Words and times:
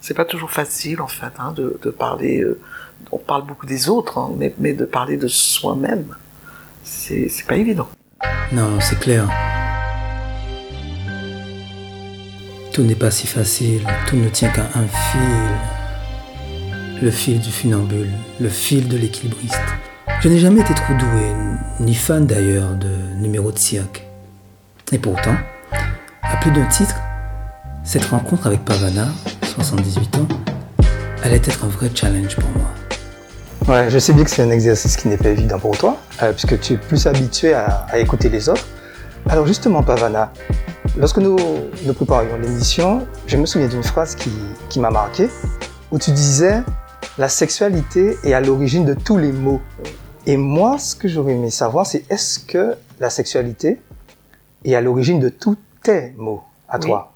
C'est 0.00 0.14
pas 0.14 0.24
toujours 0.24 0.50
facile, 0.50 1.00
en 1.00 1.08
fait, 1.08 1.32
hein, 1.38 1.52
de, 1.56 1.90
parler. 1.90 2.40
Euh, 2.40 2.60
on 3.10 3.18
parle 3.18 3.44
beaucoup 3.44 3.66
des 3.66 3.88
autres, 3.88 4.18
hein, 4.18 4.30
mais, 4.36 4.54
mais, 4.58 4.72
de 4.72 4.84
parler 4.84 5.16
de 5.16 5.28
soi-même, 5.28 6.14
c'est 6.82 7.46
pas 7.46 7.56
évident. 7.56 7.88
Non, 8.52 8.80
c'est 8.80 8.98
clair. 8.98 9.28
Tout 12.72 12.82
n'est 12.82 12.94
pas 12.94 13.10
si 13.10 13.26
facile, 13.26 13.82
tout 14.06 14.16
ne 14.16 14.28
tient 14.28 14.50
qu'à 14.50 14.66
un 14.74 14.86
fil. 14.86 15.20
Le 17.02 17.10
fil 17.10 17.40
du 17.40 17.50
funambule, 17.50 18.10
le 18.40 18.48
fil 18.48 18.88
de 18.88 18.96
l'équilibriste. 18.96 19.60
Je 20.20 20.28
n'ai 20.28 20.38
jamais 20.38 20.60
été 20.60 20.74
trop 20.74 20.94
doué, 20.94 21.32
ni 21.80 21.94
fan 21.94 22.26
d'ailleurs 22.26 22.74
de 22.74 22.90
numéro 23.20 23.52
de 23.52 23.58
cirque. 23.58 24.04
Et 24.90 24.98
pourtant, 24.98 25.36
à 26.22 26.36
plus 26.38 26.50
d'un 26.50 26.66
titre, 26.66 26.96
cette 27.84 28.04
rencontre 28.06 28.46
avec 28.46 28.64
Pavana, 28.64 29.08
78 29.58 30.18
ans, 30.18 30.28
allait 31.24 31.36
être 31.36 31.64
un 31.64 31.68
vrai 31.68 31.90
challenge 31.92 32.36
pour 32.36 32.48
moi. 32.50 32.70
Ouais, 33.66 33.90
je 33.90 33.98
sais 33.98 34.12
bien 34.12 34.22
que 34.22 34.30
c'est 34.30 34.42
un 34.42 34.50
exercice 34.50 34.96
qui 34.96 35.08
n'est 35.08 35.16
pas 35.16 35.30
évident 35.30 35.58
pour 35.58 35.76
toi, 35.76 35.96
euh, 36.22 36.32
puisque 36.32 36.60
tu 36.60 36.74
es 36.74 36.76
plus 36.76 37.08
habitué 37.08 37.54
à, 37.54 37.86
écouter 37.98 38.28
les 38.28 38.48
autres. 38.48 38.64
Alors 39.28 39.48
justement, 39.48 39.82
Pavana, 39.82 40.32
lorsque 40.96 41.18
nous, 41.18 41.36
nous 41.84 41.92
préparions 41.92 42.38
l'émission, 42.38 43.04
je 43.26 43.36
me 43.36 43.46
souviens 43.46 43.66
d'une 43.66 43.82
phrase 43.82 44.14
qui, 44.14 44.30
qui 44.68 44.78
m'a 44.78 44.90
marqué, 44.90 45.28
où 45.90 45.98
tu 45.98 46.12
disais 46.12 46.62
la 47.18 47.28
sexualité 47.28 48.16
est 48.22 48.34
à 48.34 48.40
l'origine 48.40 48.84
de 48.84 48.94
tous 48.94 49.18
les 49.18 49.32
maux. 49.32 49.60
Et 50.24 50.36
moi, 50.36 50.78
ce 50.78 50.94
que 50.94 51.08
j'aurais 51.08 51.32
aimé 51.32 51.50
savoir, 51.50 51.84
c'est 51.84 52.08
est-ce 52.12 52.38
que 52.38 52.76
la 53.00 53.10
sexualité 53.10 53.80
est 54.64 54.76
à 54.76 54.80
l'origine 54.80 55.18
de 55.18 55.30
tous 55.30 55.56
tes 55.82 56.14
maux 56.16 56.44
à 56.68 56.78
toi? 56.78 57.12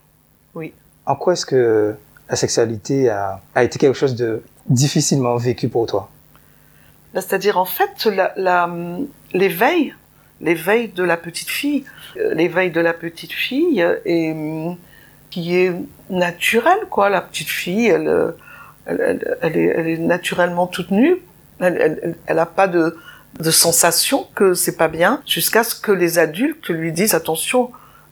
Oui. 0.57 0.75
En 1.07 1.15
quoi 1.15 1.35
est-ce 1.35 1.47
que 1.47 1.95
la 2.29 2.37
sexualité 2.37 3.09
a, 3.09 3.41
a 3.55 3.65
été 3.65 3.79
quelque 3.79 3.97
chose 3.97 4.15
de 4.15 4.43
difficilement 4.67 5.37
vécu 5.37 5.69
pour 5.69 5.87
toi? 5.87 6.11
C'est-à-dire, 7.15 7.59
en 7.59 7.67
fait, 7.67 8.09
l'éveil, 9.35 9.95
l'éveil 10.41 10.89
de 10.89 11.05
la 11.05 11.17
petite 11.17 11.51
fille, 11.51 11.85
euh, 12.17 12.35
l'éveil 12.35 12.71
de 12.71 12.81
la 12.81 12.95
petite 12.95 13.33
fille 13.33 13.85
est, 14.05 14.77
qui 15.31 15.57
est 15.57 15.73
naturel, 16.09 16.79
quoi. 16.89 17.11
La 17.11 17.21
petite 17.21 17.51
fille, 17.51 17.89
elle, 17.89 18.35
est, 18.87 19.37
elle 19.43 19.89
est, 19.89 19.99
naturellement 19.99 20.67
toute 20.67 20.91
nue. 20.91 21.19
Elle 21.61 22.17
n'a 22.29 22.47
pas 22.47 22.67
de, 22.67 22.97
de 23.41 23.51
sensation 23.51 24.27
que 24.35 24.55
c'est 24.55 24.77
pas 24.77 24.89
bien, 24.89 25.23
jusqu'à 25.27 25.65
ce 25.65 25.75
que 25.75 25.93
les 25.93 26.19
adultes 26.19 26.69
lui 26.69 26.93
disent 26.93 27.15
attention, 27.15 27.71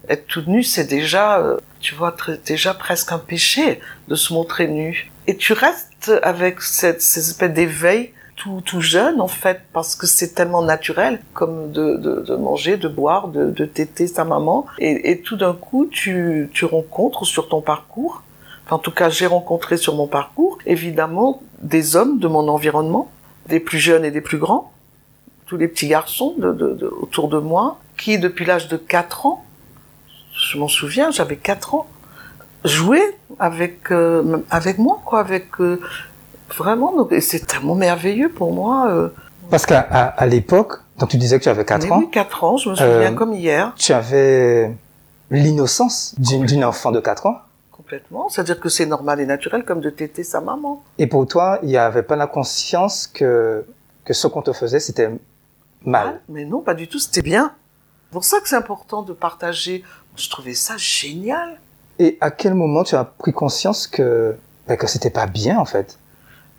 être 0.08 0.27
toute 0.27 0.47
nue, 0.47 0.62
c'est 0.62 0.84
déjà, 0.84 1.39
euh, 1.39 1.56
tu 1.81 1.95
vois, 1.95 2.14
déjà 2.47 2.75
presque 2.75 3.12
un 3.12 3.19
péché 3.19 3.81
de 4.09 4.14
se 4.14 4.33
montrer 4.33 4.69
nu. 4.69 5.11
Et 5.27 5.36
tu 5.36 5.53
restes 5.53 6.12
avec 6.23 6.62
cette, 6.62 7.03
cette 7.03 7.25
espèce 7.25 7.53
d'éveil 7.53 8.12
tout, 8.36 8.62
tout 8.64 8.81
jeune, 8.81 9.20
en 9.20 9.28
fait, 9.28 9.61
parce 9.75 9.95
que 9.95 10.06
c'est 10.06 10.34
tellement 10.34 10.62
naturel, 10.62 11.20
comme 11.34 11.73
de, 11.73 11.97
de, 11.97 12.20
de, 12.23 12.36
manger, 12.36 12.78
de 12.78 12.89
boire, 12.89 13.28
de, 13.28 13.51
de 13.51 13.64
téter 13.67 14.06
sa 14.06 14.25
maman. 14.25 14.64
Et, 14.78 15.11
et 15.11 15.20
tout 15.20 15.36
d'un 15.36 15.53
coup, 15.53 15.86
tu, 15.86 16.48
tu 16.55 16.64
rencontres 16.64 17.27
sur 17.27 17.48
ton 17.48 17.61
parcours, 17.61 18.23
en 18.70 18.78
tout 18.78 18.92
cas, 18.92 19.11
j'ai 19.11 19.27
rencontré 19.27 19.77
sur 19.77 19.95
mon 19.97 20.06
parcours, 20.06 20.58
évidemment, 20.64 21.42
des 21.61 21.97
hommes 21.97 22.19
de 22.19 22.28
mon 22.28 22.48
environnement, 22.48 23.11
des 23.48 23.61
plus 23.61 23.78
jeunes 23.78 24.05
et 24.05 24.11
des 24.11 24.20
plus 24.20 24.39
grands, 24.39 24.73
tous 25.47 25.56
les 25.56 25.67
petits 25.67 25.89
garçons 25.89 26.34
de, 26.39 26.86
autour 27.01 27.28
de 27.28 27.39
moi, 27.39 27.78
qui, 27.97 28.19
depuis 28.19 28.45
l'âge 28.45 28.69
de 28.69 28.77
4 28.77 29.27
ans, 29.27 29.45
je 30.41 30.58
m'en 30.58 30.69
souviens, 30.69 31.10
j'avais 31.10 31.36
4 31.36 31.74
ans, 31.74 31.86
jouaient 32.64 33.16
avec, 33.38 33.91
euh, 33.91 34.38
avec 34.50 34.78
moi, 34.78 35.00
quoi, 35.05 35.20
avec 35.20 35.60
euh, 35.60 35.80
vraiment, 36.56 37.08
c'est 37.20 37.46
tellement 37.46 37.74
merveilleux 37.74 38.30
pour 38.30 38.52
moi. 38.52 38.91
Euh. 38.91 39.08
Parce 39.50 39.66
qu'à 39.66 39.80
à, 39.80 40.27
l'époque, 40.27 40.78
donc 40.98 41.11
tu 41.11 41.16
disais 41.16 41.38
que 41.38 41.44
tu 41.44 41.48
avais 41.48 41.64
4 41.64 41.92
ans. 41.92 41.98
Oui, 41.98 42.11
4 42.11 42.45
ans, 42.45 42.56
je 42.56 42.70
me 42.70 42.74
souviens 42.74 43.14
comme 43.14 43.34
hier. 43.34 43.73
Tu 43.77 43.92
avais 43.92 44.73
l'innocence 45.30 46.14
d'une 46.18 46.64
enfant 46.64 46.90
de 46.90 47.00
4 47.00 47.27
ans. 47.27 47.39
Complètement, 47.73 48.29
c'est-à-dire 48.29 48.61
que 48.61 48.68
c'est 48.68 48.86
normal 48.86 49.20
et 49.20 49.27
naturel 49.27 49.64
comme 49.64 49.80
de 49.80 49.90
téter 49.90 50.23
sa 50.23 50.40
maman. 50.40 50.83
Et 50.98 51.06
pour 51.06 51.27
toi, 51.27 51.58
il 51.62 51.68
n'y 51.68 51.77
avait 51.77 52.02
pas 52.02 52.14
la 52.14 52.27
conscience 52.27 53.08
que, 53.08 53.64
que 54.05 54.12
ce 54.12 54.27
qu'on 54.29 54.42
te 54.42 54.52
faisait, 54.52 54.79
c'était 54.79 55.11
mal. 55.84 56.20
Mais 56.29 56.45
non, 56.45 56.61
pas 56.61 56.74
du 56.74 56.86
tout, 56.86 56.98
c'était 56.98 57.23
bien. 57.23 57.52
C'est 58.11 58.15
pour 58.15 58.25
ça 58.25 58.41
que 58.41 58.48
c'est 58.48 58.57
important 58.57 59.03
de 59.03 59.13
partager. 59.13 59.85
Je 60.17 60.29
trouvais 60.29 60.55
ça 60.55 60.77
génial. 60.77 61.61
Et 62.01 62.19
à 62.21 62.33
quel 62.33 62.55
moment 62.55 62.83
tu 62.83 62.97
as 62.97 63.05
pris 63.05 63.33
conscience 63.33 63.87
que, 63.87 64.35
ben, 64.67 64.77
que 64.77 64.89
c'était 64.89 65.11
pas 65.11 65.29
bien, 65.29 65.61
en 65.61 65.65
fait? 65.65 65.97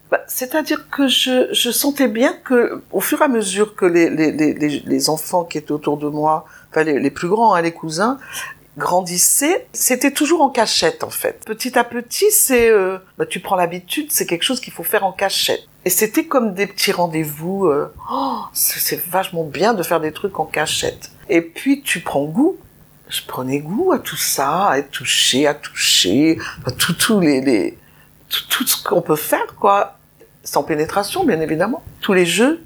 Bah, 0.10 0.22
C'est-à-dire 0.28 0.90
que 0.90 1.10
je, 1.10 1.50
je 1.52 1.70
sentais 1.70 2.08
bien 2.08 2.32
que, 2.46 2.82
au 2.94 3.02
fur 3.02 3.22
et 3.22 3.26
à 3.26 3.28
mesure 3.28 3.76
que 3.76 3.86
les, 3.86 4.10
les, 4.10 4.32
les, 4.32 4.54
les 4.54 5.10
enfants 5.10 5.44
qui 5.44 5.58
étaient 5.58 5.74
autour 5.74 5.98
de 5.98 6.08
moi, 6.08 6.46
enfin 6.70 6.84
les, 6.84 7.12
plus 7.12 7.28
grands, 7.28 7.54
hein, 7.54 7.62
les 7.62 7.74
cousins, 7.74 8.18
grandissaient, 8.78 9.68
c'était 9.74 10.12
toujours 10.12 10.42
en 10.42 10.50
cachette 10.50 11.04
en 11.04 11.10
fait. 11.10 11.44
Petit 11.46 11.78
à 11.78 11.84
petit, 11.84 12.32
c'est, 12.32 12.70
euh, 12.70 12.98
bah, 13.18 13.26
tu 13.26 13.42
prends 13.42 13.58
l'habitude, 13.58 14.08
c'est 14.10 14.26
quelque 14.26 14.44
chose 14.44 14.62
qu'il 14.62 14.72
faut 14.72 14.84
faire 14.84 15.04
en 15.04 15.12
cachette. 15.12 15.68
Et 15.84 15.90
c'était 15.90 16.26
comme 16.26 16.54
des 16.54 16.68
petits 16.68 16.94
rendez-vous. 16.94 17.66
Euh, 17.66 17.94
oh, 18.10 18.40
c'est 18.54 19.02
vachement 19.10 19.44
bien 19.44 19.74
de 19.74 19.84
faire 19.84 20.00
des 20.00 20.14
trucs 20.14 20.40
en 20.40 20.46
cachette. 20.46 21.12
Et 21.31 21.42
puis 21.42 21.81
tu 21.81 22.02
prends 22.02 22.25
goût. 22.25 22.58
Je 23.09 23.22
prenais 23.28 23.59
goût 23.59 23.92
à 23.92 24.00
tout 24.00 24.16
ça, 24.16 24.68
à 24.68 24.78
être 24.78 24.92
touché, 24.92 25.47
à 25.47 25.53
toucher, 25.53 26.38
à 26.66 26.72
tout, 26.72 26.94
tout 26.94 27.19
les, 27.19 27.42
les 27.42 27.78
tout, 28.30 28.44
tout 28.50 28.68
ce 28.68 28.81
qu'on 28.81 29.02
peut 29.02 29.18
faire 29.18 29.56
quoi, 29.59 29.97
sans 30.44 30.64
pénétration 30.64 31.25
bien 31.25 31.41
évidemment. 31.41 31.84
Tous 32.00 32.14
les 32.14 32.25
jeux 32.25 32.64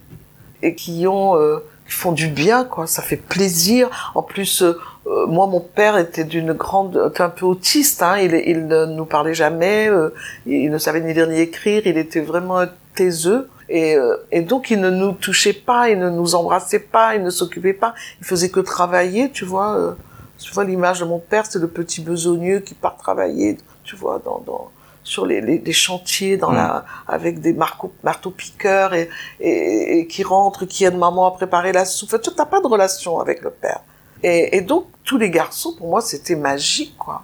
et 0.62 0.76
qui 0.76 1.08
ont 1.08 1.36
euh, 1.38 1.60
qui 1.88 1.94
font 1.94 2.12
du 2.12 2.28
bien 2.28 2.64
quoi, 2.64 2.86
ça 2.86 3.02
fait 3.02 3.18
plaisir. 3.18 4.12
En 4.14 4.22
plus 4.22 4.62
euh, 4.62 4.78
euh, 5.08 5.28
moi, 5.28 5.48
mon 5.48 5.60
père 5.60 5.98
était 5.98 6.24
d'une 6.24 6.54
grande, 6.54 7.12
un 7.20 7.30
peu 7.30 7.46
autiste. 7.46 8.02
Hein, 8.02 8.18
il, 8.20 8.34
il 8.46 8.68
ne 8.68 8.86
nous 8.86 9.06
parlait 9.06 9.36
jamais, 9.36 9.88
euh, 9.90 10.14
il 10.46 10.70
ne 10.72 10.78
savait 10.78 11.02
ni 11.02 11.14
lire 11.14 11.28
ni 11.28 11.40
écrire. 11.40 11.84
Il 11.86 11.98
était 11.98 12.22
vraiment 12.22 12.66
taiseux. 12.96 13.50
Et, 13.70 13.96
euh, 13.96 14.18
et, 14.32 14.42
donc 14.42 14.70
il 14.70 14.80
ne 14.80 14.90
nous 14.90 15.14
touchait 15.14 15.54
pas, 15.54 15.90
il 15.90 16.00
ne 16.00 16.10
nous 16.10 16.36
embrassait 16.36 16.80
pas, 16.80 17.16
il 17.16 17.24
ne 17.24 17.30
s'occupait 17.30 17.74
pas. 17.74 17.94
Il 18.20 18.26
faisait 18.26 18.50
que 18.50 18.60
travailler, 18.60 19.32
tu 19.32 19.46
vois. 19.46 19.96
tu 20.40 20.54
vois 20.54 20.64
l'image 20.64 21.00
de 21.00 21.06
mon 21.06 21.20
père, 21.20 21.46
c'est 21.46 21.60
le 21.60 21.68
petit 21.68 22.02
besogneux 22.02 22.60
qui 22.60 22.74
part 22.74 22.98
travailler, 22.98 23.58
tu 23.84 23.96
vois, 23.96 24.20
dans, 24.24 24.40
dans 24.46 24.72
sur 25.04 25.26
les, 25.26 25.40
les, 25.40 25.60
les, 25.60 25.72
chantiers 25.72 26.36
dans 26.36 26.52
la 26.52 26.84
avec 27.08 27.40
des 27.40 27.54
marteaux, 27.54 27.94
marteaux 28.04 28.32
piqueurs 28.32 28.96
et, 28.96 29.08
et, 29.40 30.00
et, 30.00 30.08
qui 30.08 30.24
rentre, 30.24 30.66
qui 30.66 30.84
aide 30.84 30.98
maman 30.98 31.28
à 31.28 31.32
préparer 31.32 31.72
la 31.72 31.86
soupe. 31.86 32.20
Tu 32.22 32.32
n'as 32.36 32.46
pas 32.46 32.60
de 32.60 32.68
relation 32.68 33.20
avec 33.20 33.42
le 33.42 33.52
père. 33.52 33.82
Et, 34.24 34.58
et, 34.58 34.62
donc, 34.62 34.88
tous 35.04 35.20
les 35.20 35.30
garçons, 35.30 35.76
pour 35.78 35.88
moi, 35.88 36.02
c'était 36.02 36.36
magique, 36.36 36.98
quoi. 36.98 37.24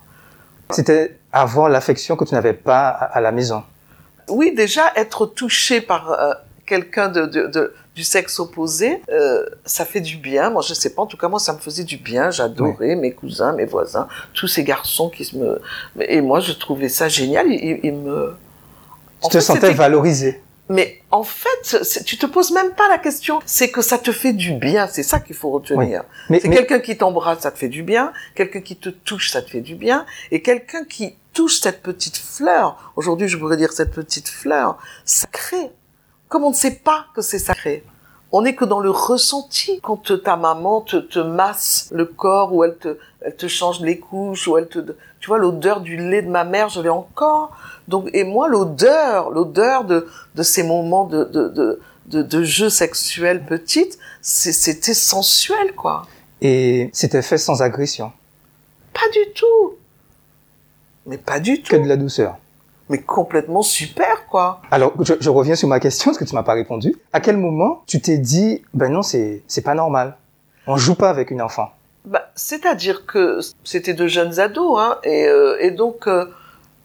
C'était 0.69 1.17
avoir 1.31 1.67
l'affection 1.67 2.15
que 2.15 2.25
tu 2.25 2.33
n'avais 2.33 2.53
pas 2.53 2.89
à, 2.89 3.19
la 3.19 3.31
maison. 3.31 3.63
Oui, 4.31 4.53
déjà, 4.55 4.91
être 4.95 5.25
touché 5.25 5.81
par 5.81 6.11
euh, 6.11 6.33
quelqu'un 6.65 7.09
de, 7.09 7.25
de, 7.25 7.47
de, 7.47 7.73
du 7.95 8.03
sexe 8.03 8.39
opposé, 8.39 9.01
euh, 9.11 9.45
ça 9.65 9.85
fait 9.85 10.01
du 10.01 10.17
bien. 10.17 10.49
Moi, 10.49 10.61
je 10.67 10.73
sais 10.73 10.93
pas, 10.93 11.01
en 11.01 11.05
tout 11.05 11.17
cas, 11.17 11.27
moi, 11.27 11.39
ça 11.39 11.53
me 11.53 11.59
faisait 11.59 11.83
du 11.83 11.97
bien. 11.97 12.31
J'adorais 12.31 12.95
mes 12.95 13.11
cousins, 13.11 13.53
mes 13.53 13.65
voisins, 13.65 14.07
tous 14.33 14.47
ces 14.47 14.63
garçons 14.63 15.09
qui 15.09 15.25
se 15.25 15.37
me... 15.37 15.61
Et 15.99 16.21
moi, 16.21 16.39
je 16.39 16.53
trouvais 16.53 16.89
ça 16.89 17.09
génial. 17.09 17.47
Ils, 17.51 17.79
ils 17.83 17.93
me... 17.93 18.35
Tu 19.21 19.29
te 19.29 19.39
sentais 19.39 19.73
valorisé 19.73 20.41
mais 20.69 21.01
en 21.11 21.23
fait, 21.23 22.03
tu 22.05 22.17
te 22.17 22.25
poses 22.25 22.51
même 22.51 22.71
pas 22.71 22.87
la 22.87 22.97
question. 22.97 23.39
C'est 23.45 23.71
que 23.71 23.81
ça 23.81 23.97
te 23.97 24.11
fait 24.11 24.33
du 24.33 24.53
bien. 24.53 24.87
C'est 24.87 25.03
ça 25.03 25.19
qu'il 25.19 25.35
faut 25.35 25.49
retenir. 25.49 26.03
C'est 26.29 26.49
quelqu'un 26.49 26.79
qui 26.79 26.97
t'embrasse, 26.97 27.39
ça 27.39 27.51
te 27.51 27.57
fait 27.57 27.67
du 27.69 27.83
bien. 27.83 28.13
Quelqu'un 28.35 28.61
qui 28.61 28.77
te 28.77 28.89
touche, 28.89 29.31
ça 29.31 29.41
te 29.41 29.49
fait 29.49 29.61
du 29.61 29.75
bien. 29.75 30.05
Et 30.31 30.41
quelqu'un 30.41 30.85
qui 30.85 31.15
touche 31.33 31.59
cette 31.59 31.81
petite 31.81 32.17
fleur. 32.17 32.93
Aujourd'hui, 32.95 33.27
je 33.27 33.37
voudrais 33.37 33.57
dire 33.57 33.71
cette 33.71 33.91
petite 33.91 34.29
fleur 34.29 34.77
sacrée. 35.05 35.71
Comme 36.29 36.43
on 36.43 36.51
ne 36.51 36.55
sait 36.55 36.75
pas 36.75 37.07
que 37.15 37.21
c'est 37.21 37.39
sacré. 37.39 37.83
On 38.31 38.43
n'est 38.43 38.55
que 38.55 38.65
dans 38.65 38.79
le 38.79 38.89
ressenti. 38.89 39.79
Quand 39.81 40.23
ta 40.23 40.37
maman 40.37 40.81
te, 40.81 40.97
te 40.97 41.19
masse 41.19 41.89
le 41.91 42.05
corps, 42.05 42.53
ou 42.53 42.63
elle 42.63 42.77
te, 42.77 42.97
elle 43.21 43.35
te 43.35 43.47
change 43.47 43.81
les 43.81 43.99
couches, 43.99 44.47
ou 44.47 44.57
elle 44.57 44.67
te, 44.67 44.79
tu 45.19 45.27
vois, 45.27 45.37
l'odeur 45.37 45.81
du 45.81 45.97
lait 45.97 46.21
de 46.21 46.29
ma 46.29 46.43
mère, 46.43 46.69
je 46.69 46.81
l'ai 46.81 46.89
encore. 46.89 47.51
Donc, 47.87 48.09
et 48.13 48.23
moi, 48.23 48.47
l'odeur, 48.47 49.29
l'odeur 49.31 49.83
de, 49.83 50.07
de 50.35 50.43
ces 50.43 50.63
moments 50.63 51.05
de, 51.05 51.25
de, 51.25 51.49
de, 51.49 51.79
de, 52.07 52.21
de 52.21 52.43
jeu 52.43 52.69
sexuel 52.69 53.45
petite, 53.45 53.97
c'était 54.21 54.93
sensuel, 54.93 55.75
quoi. 55.75 56.03
Et 56.41 56.89
c'était 56.93 57.21
fait 57.21 57.37
sans 57.37 57.61
agression 57.61 58.11
Pas 58.93 59.09
du 59.13 59.31
tout. 59.33 59.73
Mais 61.05 61.17
pas 61.17 61.39
du 61.39 61.61
tout. 61.61 61.75
Que 61.75 61.81
de 61.81 61.87
la 61.87 61.97
douceur. 61.97 62.37
Mais 62.91 62.99
complètement 62.99 63.61
super, 63.61 64.27
quoi. 64.27 64.61
Alors, 64.69 64.91
je, 65.01 65.13
je 65.17 65.29
reviens 65.29 65.55
sur 65.55 65.69
ma 65.69 65.79
question, 65.79 66.11
parce 66.11 66.17
que 66.17 66.25
tu 66.25 66.35
m'as 66.35 66.43
pas 66.43 66.53
répondu. 66.53 66.93
À 67.13 67.21
quel 67.21 67.37
moment 67.37 67.83
tu 67.87 68.01
t'es 68.01 68.17
dit, 68.17 68.63
ben 68.73 68.91
non, 68.91 69.01
c'est, 69.01 69.43
c'est 69.47 69.61
pas 69.61 69.75
normal? 69.75 70.17
On 70.67 70.75
joue 70.75 70.95
pas 70.95 71.09
avec 71.09 71.31
une 71.31 71.41
enfant. 71.41 71.69
Bah, 72.03 72.29
c'est-à-dire 72.35 73.05
que 73.05 73.39
c'était 73.63 73.93
de 73.93 74.07
jeunes 74.07 74.41
ados, 74.41 74.77
hein, 74.77 74.97
et, 75.05 75.25
euh, 75.27 75.55
et 75.61 75.71
donc, 75.71 76.05
euh, 76.07 76.25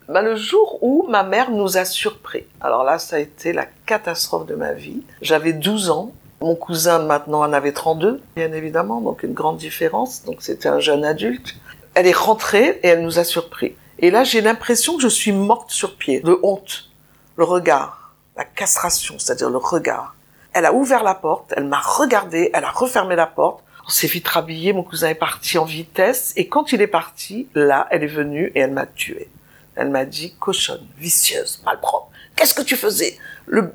bah, 0.09 0.23
Le 0.23 0.37
jour 0.37 0.79
où 0.81 1.07
ma 1.09 1.25
mère 1.25 1.51
nous 1.51 1.77
a 1.77 1.85
surpris. 1.85 2.45
Alors 2.61 2.85
là, 2.85 3.01
ça 3.01 3.17
a 3.17 3.19
été 3.19 3.53
la 3.53 3.67
catastrophe 3.87 4.47
de 4.47 4.55
ma 4.55 4.73
vie. 4.75 5.03
J'avais 5.23 5.53
12 5.53 5.91
ans. 5.91 6.13
Mon 6.41 6.55
cousin 6.55 7.01
maintenant 7.01 7.41
en 7.41 7.53
avait 7.53 7.73
32, 7.73 8.21
bien 8.37 8.53
évidemment, 8.53 9.01
donc 9.01 9.25
une 9.25 9.33
grande 9.33 9.57
différence. 9.57 10.23
Donc 10.25 10.37
c'était 10.41 10.69
un 10.69 10.79
jeune 10.79 11.05
adulte. 11.05 11.57
Elle 11.95 12.07
est 12.07 12.17
rentrée 12.17 12.79
et 12.85 12.89
elle 12.89 13.03
nous 13.03 13.19
a 13.19 13.25
surpris. 13.25 13.75
Et 13.99 14.11
là, 14.11 14.25
j'ai 14.25 14.41
l'impression 14.41 14.97
que 14.97 15.03
je 15.03 15.09
suis 15.09 15.33
morte 15.33 15.71
sur 15.71 15.97
pied, 15.97 16.21
de 16.21 16.39
honte, 16.43 16.91
le 17.37 17.45
regard, 17.45 18.15
la 18.37 18.45
castration, 18.45 19.19
c'est-à-dire 19.19 19.51
le 19.51 19.57
regard. 19.57 20.15
Elle 20.53 20.67
a 20.67 20.73
ouvert 20.73 21.03
la 21.03 21.15
porte, 21.15 21.55
elle 21.57 21.65
m'a 21.65 21.81
regardé, 21.81 22.51
elle 22.53 22.65
a 22.65 22.71
refermé 22.71 23.17
la 23.17 23.27
porte. 23.27 23.63
On 23.87 23.91
s'est 23.91 24.07
vite 24.07 24.27
rhabillé, 24.27 24.73
mon 24.73 24.83
cousin 24.83 25.09
est 25.09 25.15
parti 25.15 25.59
en 25.59 25.65
vitesse, 25.65 26.33
et 26.37 26.49
quand 26.49 26.73
il 26.73 26.83
est 26.83 26.87
parti, 26.89 27.49
là, 27.55 27.87
elle 27.91 28.03
est 28.03 28.09
venue 28.09 28.53
et 28.55 28.61
elle 28.61 28.73
m'a 28.73 28.87
tué. 28.87 29.31
Elle 29.77 29.91
m'a 29.91 30.05
dit, 30.05 30.35
cochonne, 30.39 30.87
vicieuse, 30.99 31.63
malpropre, 31.65 32.11
qu'est-ce 32.35 32.55
que 32.55 32.63
tu 32.63 32.77
faisais? 32.77 33.17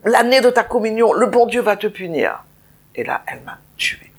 L'année 0.04 0.42
de 0.42 0.50
ta 0.50 0.64
communion, 0.64 1.14
le 1.14 1.28
bon 1.28 1.46
Dieu 1.46 1.62
va 1.62 1.78
te 1.78 1.88
punir. 1.88 2.44
Et 2.96 3.04
là, 3.04 3.24
elle 3.28 3.42
m'a 3.42 3.58
tué. 3.78 4.11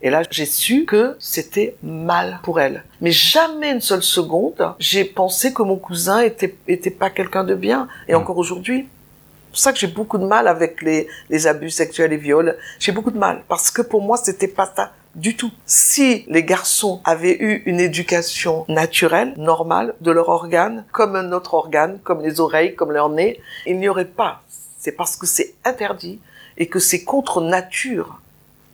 Et 0.00 0.10
là, 0.10 0.22
j'ai 0.30 0.46
su 0.46 0.84
que 0.84 1.16
c'était 1.18 1.76
mal 1.82 2.38
pour 2.42 2.60
elle. 2.60 2.84
Mais 3.00 3.10
jamais 3.10 3.72
une 3.72 3.80
seule 3.80 4.02
seconde, 4.02 4.74
j'ai 4.78 5.04
pensé 5.04 5.52
que 5.52 5.62
mon 5.62 5.76
cousin 5.76 6.20
était, 6.20 6.56
était 6.68 6.90
pas 6.90 7.10
quelqu'un 7.10 7.44
de 7.44 7.54
bien. 7.54 7.88
Et 8.06 8.14
hmm. 8.14 8.18
encore 8.18 8.38
aujourd'hui, 8.38 8.88
c'est 8.88 9.50
pour 9.50 9.58
ça 9.58 9.72
que 9.72 9.78
j'ai 9.78 9.88
beaucoup 9.88 10.18
de 10.18 10.26
mal 10.26 10.46
avec 10.46 10.82
les, 10.82 11.08
les 11.30 11.46
abus 11.46 11.70
sexuels 11.70 12.12
et 12.12 12.16
viols. 12.16 12.56
J'ai 12.78 12.92
beaucoup 12.92 13.10
de 13.10 13.18
mal. 13.18 13.42
Parce 13.48 13.70
que 13.70 13.82
pour 13.82 14.02
moi, 14.02 14.16
c'était 14.16 14.46
pas 14.46 14.70
ça 14.76 14.92
du 15.14 15.36
tout. 15.36 15.50
Si 15.66 16.24
les 16.28 16.44
garçons 16.44 17.00
avaient 17.04 17.36
eu 17.40 17.62
une 17.66 17.80
éducation 17.80 18.64
naturelle, 18.68 19.34
normale, 19.36 19.94
de 20.00 20.12
leur 20.12 20.28
organe, 20.28 20.84
comme 20.92 21.16
un 21.16 21.32
autre 21.32 21.54
organe, 21.54 21.98
comme 22.04 22.22
les 22.22 22.40
oreilles, 22.40 22.74
comme 22.74 22.92
leur 22.92 23.08
nez, 23.08 23.40
il 23.66 23.78
n'y 23.78 23.88
aurait 23.88 24.04
pas. 24.04 24.42
C'est 24.78 24.92
parce 24.92 25.16
que 25.16 25.26
c'est 25.26 25.54
interdit 25.64 26.20
et 26.56 26.66
que 26.66 26.78
c'est 26.78 27.02
contre 27.02 27.40
nature 27.40 28.20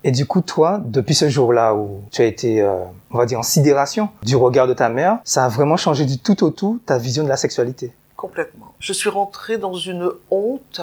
et 0.06 0.10
du 0.10 0.26
coup, 0.26 0.42
toi, 0.42 0.82
depuis 0.84 1.14
ce 1.14 1.30
jour-là 1.30 1.74
où 1.74 2.02
tu 2.12 2.20
as 2.20 2.26
été, 2.26 2.60
euh, 2.60 2.76
on 3.10 3.16
va 3.16 3.24
dire, 3.24 3.38
en 3.38 3.42
sidération 3.42 4.10
du 4.22 4.36
regard 4.36 4.66
de 4.66 4.74
ta 4.74 4.90
mère, 4.90 5.18
ça 5.24 5.46
a 5.46 5.48
vraiment 5.48 5.78
changé 5.78 6.04
du 6.04 6.18
tout 6.18 6.44
au 6.44 6.50
tout 6.50 6.78
ta 6.84 6.98
vision 6.98 7.24
de 7.24 7.28
la 7.30 7.38
sexualité? 7.38 7.90
Complètement. 8.14 8.74
Je 8.80 8.92
suis 8.92 9.08
rentrée 9.08 9.56
dans 9.56 9.72
une 9.72 10.10
honte. 10.30 10.82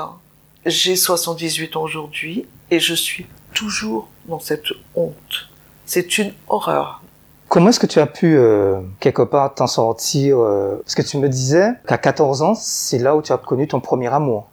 J'ai 0.65 0.95
78 0.95 1.75
ans 1.75 1.83
aujourd'hui 1.83 2.47
et 2.71 2.79
je 2.79 2.95
suis 2.95 3.27
toujours 3.53 4.07
dans 4.25 4.39
cette 4.39 4.65
honte. 4.95 5.49
C'est 5.85 6.17
une 6.17 6.33
horreur. 6.49 7.03
Comment 7.47 7.69
est-ce 7.69 7.79
que 7.79 7.85
tu 7.85 7.99
as 7.99 8.07
pu, 8.07 8.35
euh, 8.37 8.81
quelque 8.99 9.21
part, 9.21 9.53
t'en 9.53 9.67
sortir 9.67 10.39
euh, 10.39 10.77
Parce 10.83 10.95
que 10.95 11.01
tu 11.03 11.17
me 11.17 11.29
disais 11.29 11.73
qu'à 11.85 11.99
14 11.99 12.41
ans, 12.41 12.55
c'est 12.55 12.97
là 12.97 13.15
où 13.15 13.21
tu 13.21 13.31
as 13.33 13.37
connu 13.37 13.67
ton 13.67 13.81
premier 13.81 14.07
amour. 14.07 14.47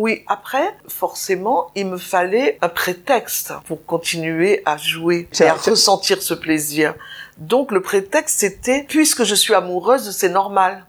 Oui, 0.00 0.24
après, 0.28 0.74
forcément, 0.88 1.70
il 1.74 1.86
me 1.86 1.98
fallait 1.98 2.56
un 2.62 2.70
prétexte 2.70 3.52
pour 3.66 3.84
continuer 3.84 4.62
à 4.64 4.78
jouer 4.78 5.28
et 5.38 5.44
à 5.44 5.52
ressentir 5.52 6.22
ce 6.22 6.32
plaisir. 6.32 6.94
Donc 7.36 7.70
le 7.70 7.82
prétexte, 7.82 8.40
c'était, 8.40 8.86
puisque 8.88 9.24
je 9.24 9.34
suis 9.34 9.52
amoureuse, 9.52 10.10
c'est 10.16 10.30
normal. 10.30 10.86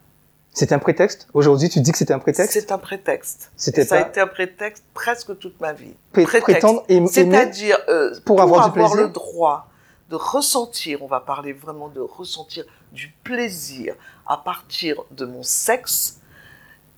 C'est 0.53 0.71
un 0.71 0.79
prétexte? 0.79 1.27
Aujourd'hui, 1.33 1.67
tu 1.67 1.81
dis 1.81 1.91
que 1.91 1.97
c'est 1.97 2.11
un 2.11 2.19
prétexte? 2.19 2.53
C'est 2.53 2.71
un 2.71 2.77
prétexte. 2.77 3.51
C'était 3.57 3.83
Ça 3.83 3.97
a 3.97 4.07
été 4.07 4.21
un 4.21 4.27
prétexte 4.27 4.85
presque 4.93 5.37
toute 5.37 5.59
ma 5.59 5.73
vie. 5.73 5.93
prétendre 6.13 6.85
et 6.87 7.05
C'est-à-dire, 7.07 7.79
euh, 7.89 8.15
pour, 8.23 8.41
avoir, 8.41 8.69
du 8.69 8.79
plaisir. 8.79 8.95
le 8.95 9.09
droit 9.09 9.67
de 10.09 10.15
ressentir, 10.15 11.03
on 11.03 11.07
va 11.07 11.19
parler 11.19 11.51
vraiment 11.51 11.89
de 11.89 11.99
ressentir 11.99 12.63
du 12.93 13.13
plaisir 13.25 13.93
à 14.25 14.37
partir 14.37 15.03
de 15.11 15.25
mon 15.25 15.43
sexe, 15.43 16.20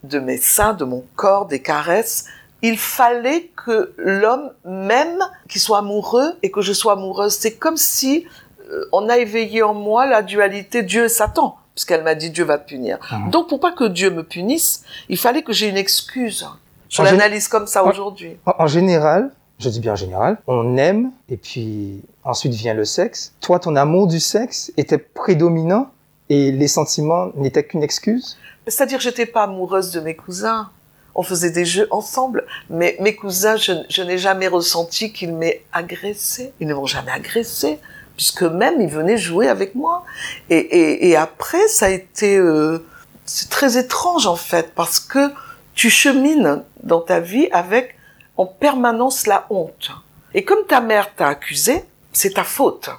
de 0.04 0.20
mes 0.20 0.38
seins, 0.38 0.74
de 0.74 0.86
mon 0.86 1.04
corps, 1.16 1.46
des 1.46 1.62
caresses, 1.62 2.26
il 2.62 2.78
fallait 2.78 3.52
que 3.56 3.94
l'homme 3.98 4.52
m'aime, 4.66 5.20
qu'il 5.50 5.62
soit 5.62 5.80
amoureux 5.80 6.38
et 6.44 6.52
que 6.52 6.62
je 6.62 6.74
sois 6.74 6.94
amoureuse. 6.94 7.34
C'est 7.34 7.56
comme 7.56 7.78
si 7.78 8.26
euh, 8.72 8.86
on 8.92 9.10
a 9.10 9.18
éveillé 9.18 9.64
en 9.64 9.74
moi 9.74 10.06
la 10.06 10.22
dualité 10.22 10.82
Dieu 10.82 11.06
et 11.06 11.10
Satan, 11.10 11.58
puisqu'elle 11.76 12.04
m'a 12.04 12.16
dit 12.16 12.30
Dieu 12.30 12.46
va 12.46 12.58
te 12.58 12.68
punir. 12.68 13.00
Ah. 13.12 13.20
Donc 13.30 13.50
pour 13.50 13.60
pas 13.60 13.74
que 13.74 13.84
Dieu 13.84 14.10
me 14.10 14.24
punisse, 14.24 14.84
il 15.10 15.18
fallait 15.18 15.44
que 15.44 15.52
j'ai 15.52 15.68
une 15.68 15.78
excuse. 15.78 16.48
Je 16.90 17.02
l'analyse 17.02 17.48
comme 17.48 17.68
ça 17.68 17.84
aujourd'hui. 17.84 18.38
En, 18.46 18.68
général, 18.68 19.32
je 19.60 19.68
dis 19.70 19.80
bien 19.80 19.94
en 19.94 19.98
général, 19.98 20.38
on 20.48 20.78
aime 20.78 21.12
et 21.28 21.38
puis 21.38 22.02
ensuite 22.24 22.54
vient 22.54 22.76
le 22.76 22.86
sexe. 22.86 23.34
Toi, 23.42 23.60
ton 23.60 23.76
amour 23.76 24.08
du 24.08 24.20
sexe 24.20 24.72
était 24.78 25.00
prédominant 25.00 25.90
et 26.30 26.52
les 26.52 26.68
sentiments 26.68 27.32
n'étaient 27.36 27.64
qu'une 27.64 27.84
excuse? 27.84 28.38
C'est-à-dire, 28.68 29.00
j'étais 29.00 29.26
pas 29.26 29.44
amoureuse 29.44 29.92
de 29.92 30.00
mes 30.00 30.16
cousins. 30.16 30.70
On 31.16 31.22
faisait 31.22 31.52
des 31.52 31.66
jeux 31.66 31.88
ensemble, 31.92 32.46
mais 32.70 32.98
mes 33.00 33.16
cousins, 33.16 33.56
je, 33.56 34.02
n'ai 34.02 34.18
jamais 34.18 34.48
ressenti 34.48 35.14
qu'ils 35.14 35.34
m'aient 35.34 35.64
agressé. 35.72 36.54
Ils 36.60 36.68
ne 36.68 36.74
m'ont 36.74 36.88
jamais 36.88 37.12
agressé, 37.12 37.80
puisque 38.16 38.44
même 38.44 38.82
ils 38.82 38.90
venaient 38.90 39.18
jouer 39.18 39.48
avec 39.48 39.76
moi. 39.76 40.06
Et, 40.50 41.16
après, 41.16 41.68
ça 41.68 41.88
a 41.88 41.90
été, 41.90 42.38
euh, 42.38 42.84
c'est 43.26 43.50
très 43.50 43.78
étrange 43.78 44.26
en 44.26 44.36
fait, 44.36 44.74
parce 44.74 45.00
que 45.00 45.32
tu 45.76 45.90
chemines 45.90 46.64
dans 46.82 47.02
ta 47.02 47.20
vie 47.20 47.48
avec 47.52 47.96
en 48.38 48.46
permanence 48.46 49.28
la 49.28 49.46
honte. 49.52 49.92
Et 50.34 50.44
comme 50.44 50.66
ta 50.66 50.82
mère 50.82 51.14
t'a 51.16 51.28
accusé, 51.28 51.84
c'est 52.12 52.36
ta 52.36 52.44
faute 52.44 52.90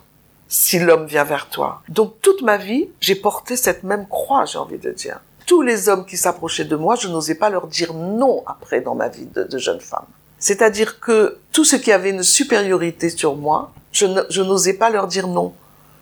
si 0.49 0.79
l'homme 0.79 1.07
vient 1.07 1.25
vers 1.25 1.49
toi. 1.49 1.83
Donc 1.89 2.21
toute 2.21 2.43
ma 2.43 2.57
vie, 2.57 2.89
j'ai 3.01 3.15
porté 3.15 3.57
cette 3.57 3.83
même 3.83 4.07
croix, 4.09 4.45
j'ai 4.45 4.59
envie 4.59 4.79
de 4.79 4.91
dire 4.91 5.21
tous 5.47 5.63
les 5.63 5.89
hommes 5.89 6.05
qui 6.07 6.17
s'approchaient 6.17 6.65
de 6.65 6.77
moi, 6.77 6.97
je 6.97 7.09
n'osais 7.09 7.35
pas 7.35 7.51
leur 7.51 7.67
dire 7.67 7.95
non 7.95 8.43
après 8.47 8.81
dans 8.81 8.95
ma 8.95 9.09
vie 9.09 9.27
de, 9.27 9.59
jeune 9.59 9.81
femme. 9.81 10.07
C'est-à-dire 10.39 11.01
que 11.01 11.39
tout 11.53 11.65
ce 11.65 11.77
qui 11.77 11.93
avait 11.93 12.11
une 12.11 12.23
supériorité 12.23 13.11
sur 13.11 13.37
moi, 13.37 13.73
je 13.93 14.43
n'osais 14.43 14.75
pas 14.75 14.91
leur 14.91 15.07
dire 15.07 15.29
non. 15.29 15.55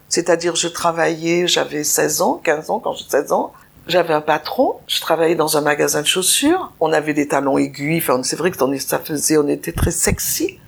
C'est-à-dire 0.08 0.56
je 0.56 0.68
travaillais, 0.68 1.46
j'avais 1.46 1.84
16 1.84 2.22
ans, 2.22 2.40
15 2.42 2.70
ans 2.70 2.78
quand 2.80 2.92
j'ai 2.94 3.04
16 3.08 3.32
ans, 3.32 3.52
j'avais 3.88 4.14
un 4.14 4.20
patron, 4.20 4.76
je 4.86 5.00
travaillais 5.00 5.34
dans 5.34 5.56
un 5.56 5.60
magasin 5.60 6.02
de 6.02 6.06
chaussures, 6.06 6.72
on 6.80 6.92
avait 6.92 7.14
des 7.14 7.26
talons 7.26 7.58
aiguilles, 7.58 7.98
enfin 7.98 8.22
c'est 8.22 8.36
vrai 8.36 8.50
que 8.50 8.78
ça 8.78 8.98
faisait, 8.98 9.38
on 9.38 9.48
était 9.48 9.72
très 9.72 9.90
sexy. 9.90 10.58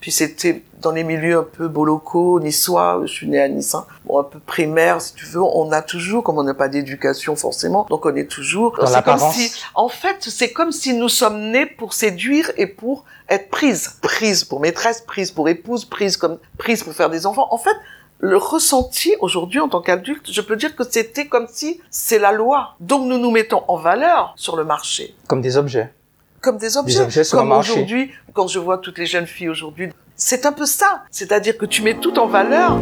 Puis 0.00 0.12
c'était 0.12 0.62
dans 0.80 0.90
les 0.90 1.04
milieux 1.04 1.38
un 1.38 1.42
peu 1.42 1.68
beau 1.68 1.84
locaux, 1.84 2.40
niçois, 2.40 3.00
je 3.04 3.12
suis 3.12 3.28
née 3.28 3.40
à 3.40 3.48
Nice, 3.48 3.74
hein. 3.74 3.86
bon, 4.04 4.20
un 4.20 4.24
peu 4.24 4.38
primaire, 4.38 5.00
si 5.00 5.14
tu 5.14 5.26
veux, 5.26 5.42
on 5.42 5.72
a 5.72 5.82
toujours, 5.82 6.22
comme 6.22 6.38
on 6.38 6.42
n'a 6.42 6.54
pas 6.54 6.68
d'éducation 6.68 7.36
forcément, 7.36 7.86
donc 7.90 8.06
on 8.06 8.14
est 8.14 8.30
toujours... 8.30 8.76
Dans 8.78 9.02
comme 9.02 9.32
si, 9.32 9.52
en 9.74 9.88
fait, 9.88 10.16
c'est 10.20 10.52
comme 10.52 10.72
si 10.72 10.94
nous 10.94 11.08
sommes 11.08 11.50
nés 11.50 11.66
pour 11.66 11.94
séduire 11.94 12.50
et 12.56 12.66
pour 12.66 13.04
être 13.28 13.50
prise. 13.50 13.96
Prise 14.02 14.44
pour 14.44 14.60
maîtresse, 14.60 15.00
prise 15.00 15.30
pour 15.30 15.48
épouse, 15.48 15.84
prise 15.84 16.16
comme, 16.16 16.38
prise 16.58 16.82
pour 16.82 16.92
faire 16.92 17.10
des 17.10 17.26
enfants. 17.26 17.48
En 17.50 17.58
fait, 17.58 17.76
le 18.20 18.36
ressenti 18.36 19.14
aujourd'hui 19.20 19.60
en 19.60 19.68
tant 19.68 19.80
qu'adulte, 19.80 20.30
je 20.30 20.40
peux 20.40 20.56
dire 20.56 20.74
que 20.74 20.84
c'était 20.84 21.26
comme 21.26 21.46
si 21.48 21.80
c'est 21.90 22.18
la 22.18 22.32
loi. 22.32 22.74
Donc 22.80 23.06
nous 23.06 23.18
nous 23.18 23.30
mettons 23.30 23.62
en 23.68 23.76
valeur 23.76 24.32
sur 24.36 24.56
le 24.56 24.64
marché. 24.64 25.14
Comme 25.28 25.40
des 25.40 25.56
objets 25.56 25.92
comme 26.40 26.58
des 26.58 26.76
objets. 26.76 27.06
comme 27.30 27.52
aujourd'hui, 27.52 28.12
quand 28.32 28.46
je 28.46 28.58
vois 28.58 28.78
toutes 28.78 28.98
les 28.98 29.06
jeunes 29.06 29.26
filles 29.26 29.48
aujourd'hui, 29.48 29.90
c'est 30.18 30.46
un 30.46 30.52
peu 30.52 30.66
ça. 30.66 31.04
C'est-à-dire 31.10 31.56
que 31.56 31.64
tu 31.64 31.82
mets 31.82 31.98
tout 31.98 32.18
en 32.18 32.26
valeur. 32.26 32.76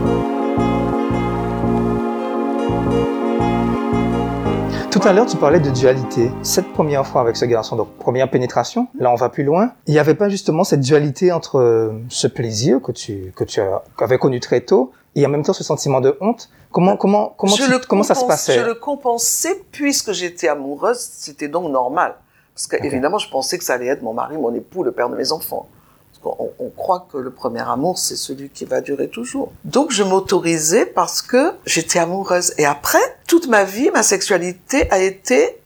Tout 4.90 5.00
à 5.06 5.12
l'heure, 5.12 5.26
tu 5.26 5.36
parlais 5.36 5.60
de 5.60 5.68
dualité. 5.68 6.30
Cette 6.42 6.72
première 6.72 7.06
fois 7.06 7.20
avec 7.20 7.36
ce 7.36 7.44
garçon, 7.44 7.76
donc 7.76 7.90
première 7.98 8.30
pénétration, 8.30 8.88
là 8.98 9.10
on 9.10 9.14
va 9.14 9.28
plus 9.28 9.44
loin. 9.44 9.72
Il 9.86 9.92
n'y 9.92 9.98
avait 9.98 10.14
pas 10.14 10.30
justement 10.30 10.64
cette 10.64 10.80
dualité 10.80 11.30
entre 11.30 11.58
euh, 11.58 11.92
ce 12.08 12.26
plaisir 12.26 12.80
que 12.80 12.92
tu 12.92 13.34
que 13.36 13.44
tu 13.44 13.60
avais 13.98 14.16
connu 14.16 14.40
très 14.40 14.62
tôt 14.62 14.92
et 15.14 15.26
en 15.26 15.28
même 15.28 15.42
temps 15.42 15.52
ce 15.52 15.62
sentiment 15.62 16.00
de 16.00 16.16
honte. 16.22 16.48
Comment 16.72 16.96
comment 16.96 17.34
comment 17.36 17.54
comment 17.86 18.02
ça 18.02 18.14
se 18.14 18.24
passait? 18.24 18.54
Je 18.54 18.64
le 18.64 18.74
compensais 18.74 19.62
puisque 19.70 20.12
j'étais 20.12 20.48
amoureuse, 20.48 20.98
c'était 20.98 21.48
donc 21.48 21.70
normal. 21.70 22.14
Parce 22.54 22.68
que, 22.68 22.82
évidemment, 22.82 23.18
je 23.18 23.28
pensais 23.28 23.58
que 23.58 23.64
ça 23.64 23.74
allait 23.74 23.88
être 23.88 24.00
mon 24.00 24.14
mari, 24.14 24.38
mon 24.38 24.54
époux, 24.54 24.82
le 24.82 24.92
père 24.92 25.10
de 25.10 25.16
mes 25.16 25.30
enfants. 25.30 25.68
On 26.58 26.70
croit 26.70 27.06
que 27.12 27.18
le 27.18 27.30
premier 27.30 27.60
amour, 27.60 27.98
c'est 27.98 28.16
celui 28.16 28.48
qui 28.50 28.64
va 28.64 28.80
durer 28.80 29.08
toujours. 29.08 29.52
Donc, 29.64 29.92
je 29.92 30.02
m'autorisais 30.02 30.86
parce 30.86 31.22
que 31.22 31.52
j'étais 31.64 31.98
amoureuse. 31.98 32.52
Et 32.58 32.66
après, 32.66 32.98
toute 33.26 33.48
ma 33.48 33.64
vie, 33.64 33.90
ma 33.92 34.02
sexualité 34.02 34.90
a 34.90 34.98
été, 34.98 35.58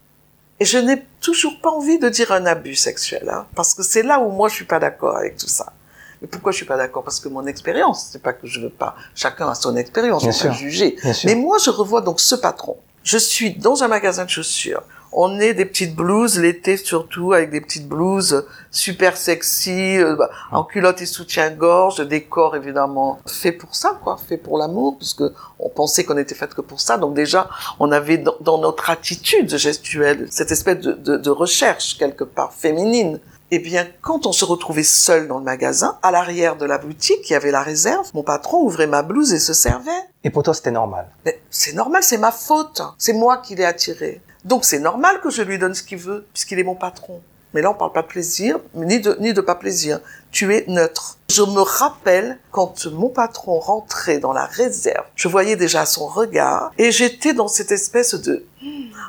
et 0.58 0.64
je 0.64 0.78
n'ai 0.78 1.02
toujours 1.20 1.60
pas 1.62 1.70
envie 1.70 1.98
de 1.98 2.08
dire 2.08 2.32
un 2.32 2.46
abus 2.46 2.76
sexuel, 2.76 3.28
hein, 3.32 3.46
parce 3.54 3.74
que 3.74 3.82
c'est 3.82 4.02
là 4.02 4.20
où 4.20 4.30
moi 4.30 4.48
je 4.48 4.54
suis 4.54 4.64
pas 4.64 4.78
d'accord 4.78 5.16
avec 5.16 5.36
tout 5.36 5.48
ça. 5.48 5.72
Mais 6.20 6.28
pourquoi 6.28 6.52
je 6.52 6.58
suis 6.58 6.66
pas 6.66 6.76
d'accord? 6.76 7.02
Parce 7.02 7.18
que 7.18 7.28
mon 7.28 7.46
expérience, 7.46 8.10
c'est 8.12 8.22
pas 8.22 8.34
que 8.34 8.46
je 8.46 8.60
veux 8.60 8.68
pas. 8.70 8.94
Chacun 9.14 9.48
a 9.48 9.54
son 9.54 9.74
expérience, 9.76 10.22
on 10.24 10.48
peut 10.48 10.52
juger. 10.52 10.96
Mais 11.24 11.34
moi, 11.34 11.56
je 11.58 11.70
revois 11.70 12.02
donc 12.02 12.20
ce 12.20 12.34
patron. 12.34 12.76
Je 13.02 13.16
suis 13.16 13.54
dans 13.54 13.82
un 13.82 13.88
magasin 13.88 14.26
de 14.26 14.30
chaussures 14.30 14.82
on 15.12 15.40
est 15.40 15.54
des 15.54 15.64
petites 15.64 15.94
blouses 15.94 16.38
l'été 16.38 16.76
surtout 16.76 17.32
avec 17.32 17.50
des 17.50 17.60
petites 17.60 17.88
blouses 17.88 18.46
super 18.70 19.16
sexy 19.16 19.98
euh, 19.98 20.16
bah, 20.16 20.30
en 20.52 20.64
culotte 20.64 21.00
et 21.02 21.06
soutien-gorge 21.06 22.06
des 22.06 22.22
corps 22.22 22.56
évidemment 22.56 23.20
fait 23.26 23.52
pour 23.52 23.74
ça 23.74 23.98
quoi 24.02 24.16
fait 24.16 24.36
pour 24.36 24.58
l'amour 24.58 24.96
puisque 24.98 25.24
on 25.58 25.68
pensait 25.68 26.04
qu'on 26.04 26.18
était 26.18 26.34
fait 26.34 26.54
que 26.54 26.60
pour 26.60 26.80
ça 26.80 26.96
donc 26.96 27.14
déjà 27.14 27.48
on 27.78 27.90
avait 27.92 28.18
dans, 28.18 28.36
dans 28.40 28.58
notre 28.58 28.90
attitude 28.90 29.56
gestuelle 29.56 30.26
cette 30.30 30.52
espèce 30.52 30.78
de, 30.78 30.92
de, 30.92 31.16
de 31.16 31.30
recherche 31.30 31.98
quelque 31.98 32.24
part 32.24 32.52
féminine 32.52 33.20
eh 33.52 33.58
bien, 33.58 33.86
quand 34.00 34.26
on 34.26 34.32
se 34.32 34.44
retrouvait 34.44 34.84
seul 34.84 35.26
dans 35.26 35.38
le 35.38 35.44
magasin, 35.44 35.98
à 36.02 36.12
l'arrière 36.12 36.56
de 36.56 36.64
la 36.64 36.78
boutique, 36.78 37.28
il 37.28 37.32
y 37.32 37.36
avait 37.36 37.50
la 37.50 37.62
réserve, 37.62 38.08
mon 38.14 38.22
patron 38.22 38.62
ouvrait 38.62 38.86
ma 38.86 39.02
blouse 39.02 39.32
et 39.32 39.40
se 39.40 39.54
servait. 39.54 39.90
Et 40.22 40.30
pour 40.30 40.44
toi, 40.44 40.54
c'était 40.54 40.70
normal. 40.70 41.08
Mais 41.24 41.40
c'est 41.50 41.72
normal, 41.72 42.02
c'est 42.04 42.18
ma 42.18 42.30
faute. 42.30 42.80
C'est 42.96 43.12
moi 43.12 43.38
qui 43.38 43.56
l'ai 43.56 43.64
attiré. 43.64 44.20
Donc 44.44 44.64
c'est 44.64 44.78
normal 44.78 45.20
que 45.20 45.30
je 45.30 45.42
lui 45.42 45.58
donne 45.58 45.74
ce 45.74 45.82
qu'il 45.82 45.98
veut, 45.98 46.26
puisqu'il 46.32 46.58
est 46.58 46.64
mon 46.64 46.74
patron. 46.74 47.20
Mais 47.52 47.62
là, 47.62 47.70
on 47.72 47.74
parle 47.74 47.92
pas 47.92 48.02
de 48.02 48.06
plaisir, 48.06 48.58
ni 48.74 49.00
de, 49.00 49.16
ni 49.18 49.32
de 49.32 49.40
pas 49.40 49.56
plaisir. 49.56 49.98
Tu 50.30 50.54
es 50.54 50.64
neutre. 50.68 51.18
Je 51.30 51.42
me 51.42 51.60
rappelle 51.60 52.38
quand 52.52 52.86
mon 52.86 53.08
patron 53.08 53.58
rentrait 53.58 54.18
dans 54.18 54.32
la 54.32 54.44
réserve, 54.44 55.04
je 55.16 55.26
voyais 55.26 55.56
déjà 55.56 55.84
son 55.84 56.06
regard 56.06 56.70
et 56.78 56.92
j'étais 56.92 57.32
dans 57.34 57.48
cette 57.48 57.72
espèce 57.72 58.14
de, 58.14 58.44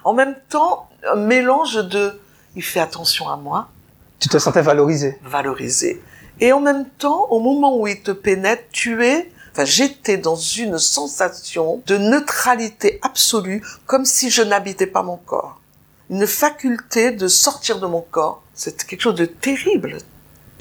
en 0.04 0.14
même 0.14 0.36
temps, 0.50 0.90
un 1.08 1.16
mélange 1.16 1.76
de, 1.88 2.20
il 2.56 2.64
fait 2.64 2.80
attention 2.80 3.30
à 3.30 3.38
moi, 3.38 3.70
Tu 4.20 4.28
te 4.28 4.38
sentais 4.40 4.62
valorisé. 4.64 5.20
valorisé. 5.24 6.02
Et 6.40 6.52
en 6.52 6.60
même 6.60 6.86
temps, 6.98 7.28
au 7.30 7.40
moment 7.40 7.78
où 7.78 7.86
il 7.86 8.02
te 8.02 8.12
pénètre, 8.12 8.64
tu 8.72 9.06
es, 9.06 9.32
enfin, 9.52 9.66
j'étais 9.66 10.18
dans 10.18 10.36
une 10.36 10.78
sensation 10.80 11.82
de 11.88 11.98
neutralité 11.98 13.00
absolue, 13.04 13.64
comme 13.86 14.06
si 14.06 14.30
je 14.30 14.42
n'habitais 14.42 14.88
pas 14.88 15.04
mon 15.04 15.18
corps. 15.18 15.60
Une 16.10 16.28
faculté 16.28 17.12
de 17.12 17.28
sortir 17.28 17.80
de 17.80 17.86
mon 17.88 18.02
corps. 18.02 18.42
C'est 18.54 18.86
quelque 18.86 19.02
chose 19.02 19.16
de 19.16 19.26
terrible, 19.26 19.98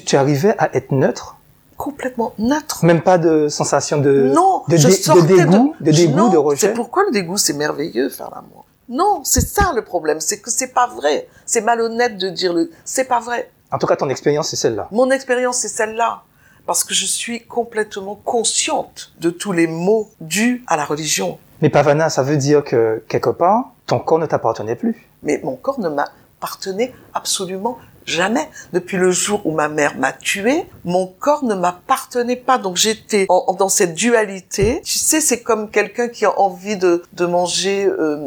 Tu 0.05 0.15
arrivais 0.15 0.55
à 0.57 0.75
être 0.75 0.91
neutre, 0.91 1.37
complètement 1.77 2.33
neutre. 2.39 2.83
même 2.85 3.01
pas 3.01 3.17
de 3.17 3.47
sensation 3.49 3.97
de, 3.99 4.31
non, 4.33 4.63
de, 4.67 4.77
je 4.77 4.87
dé- 4.87 4.93
sortais 4.93 5.21
de 5.21 5.27
dégoût, 5.35 5.75
de, 5.79 5.91
dégoût, 5.91 6.15
non, 6.15 6.29
de 6.29 6.37
rejet? 6.37 6.67
C'est 6.67 6.73
pourquoi 6.73 7.03
le 7.05 7.11
dégoût, 7.11 7.37
c'est 7.37 7.53
merveilleux, 7.53 8.09
faire 8.09 8.29
l'amour. 8.33 8.65
Non, 8.89 9.21
c'est 9.23 9.41
ça 9.47 9.71
le 9.75 9.83
problème, 9.83 10.19
c'est 10.19 10.39
que 10.39 10.49
c'est 10.51 10.67
pas 10.73 10.87
vrai. 10.87 11.27
C'est 11.45 11.61
malhonnête 11.61 12.17
de 12.17 12.29
dire 12.29 12.53
le, 12.53 12.71
c'est 12.85 13.05
pas 13.05 13.19
vrai. 13.19 13.49
En 13.71 13.77
tout 13.77 13.87
cas, 13.87 13.95
ton 13.95 14.09
expérience, 14.09 14.49
c'est 14.49 14.55
celle-là. 14.57 14.87
Mon 14.91 15.09
expérience, 15.11 15.57
c'est 15.57 15.69
celle-là. 15.69 16.23
Parce 16.65 16.83
que 16.83 16.93
je 16.93 17.05
suis 17.05 17.41
complètement 17.41 18.15
consciente 18.15 19.13
de 19.19 19.29
tous 19.29 19.51
les 19.51 19.67
maux 19.67 20.09
dus 20.21 20.63
à 20.67 20.77
la 20.77 20.85
religion. 20.85 21.39
Mais 21.61 21.69
Pavana, 21.69 22.09
ça 22.09 22.23
veut 22.23 22.37
dire 22.37 22.63
que, 22.63 23.03
quelque 23.07 23.29
part, 23.29 23.71
ton 23.85 23.99
corps 23.99 24.19
ne 24.19 24.25
t'appartenait 24.25 24.75
plus. 24.75 25.07
Mais 25.23 25.39
mon 25.43 25.55
corps 25.55 25.79
ne 25.79 25.89
m'appartenait 25.89 26.93
absolument 27.13 27.77
jamais. 28.11 28.47
Depuis 28.73 28.97
le 28.97 29.11
jour 29.11 29.41
où 29.45 29.51
ma 29.51 29.67
mère 29.69 29.97
m'a 29.97 30.11
tué, 30.11 30.65
mon 30.85 31.07
corps 31.07 31.43
ne 31.43 31.55
m'appartenait 31.55 32.35
pas. 32.35 32.57
Donc 32.57 32.77
j'étais 32.77 33.25
en- 33.29 33.43
en- 33.47 33.53
dans 33.53 33.69
cette 33.69 33.93
dualité. 33.93 34.81
Tu 34.83 34.99
sais, 34.99 35.21
c'est 35.21 35.41
comme 35.41 35.69
quelqu'un 35.69 36.07
qui 36.09 36.25
a 36.25 36.39
envie 36.39 36.77
de, 36.77 37.03
de 37.13 37.25
manger 37.25 37.85
euh, 37.85 38.17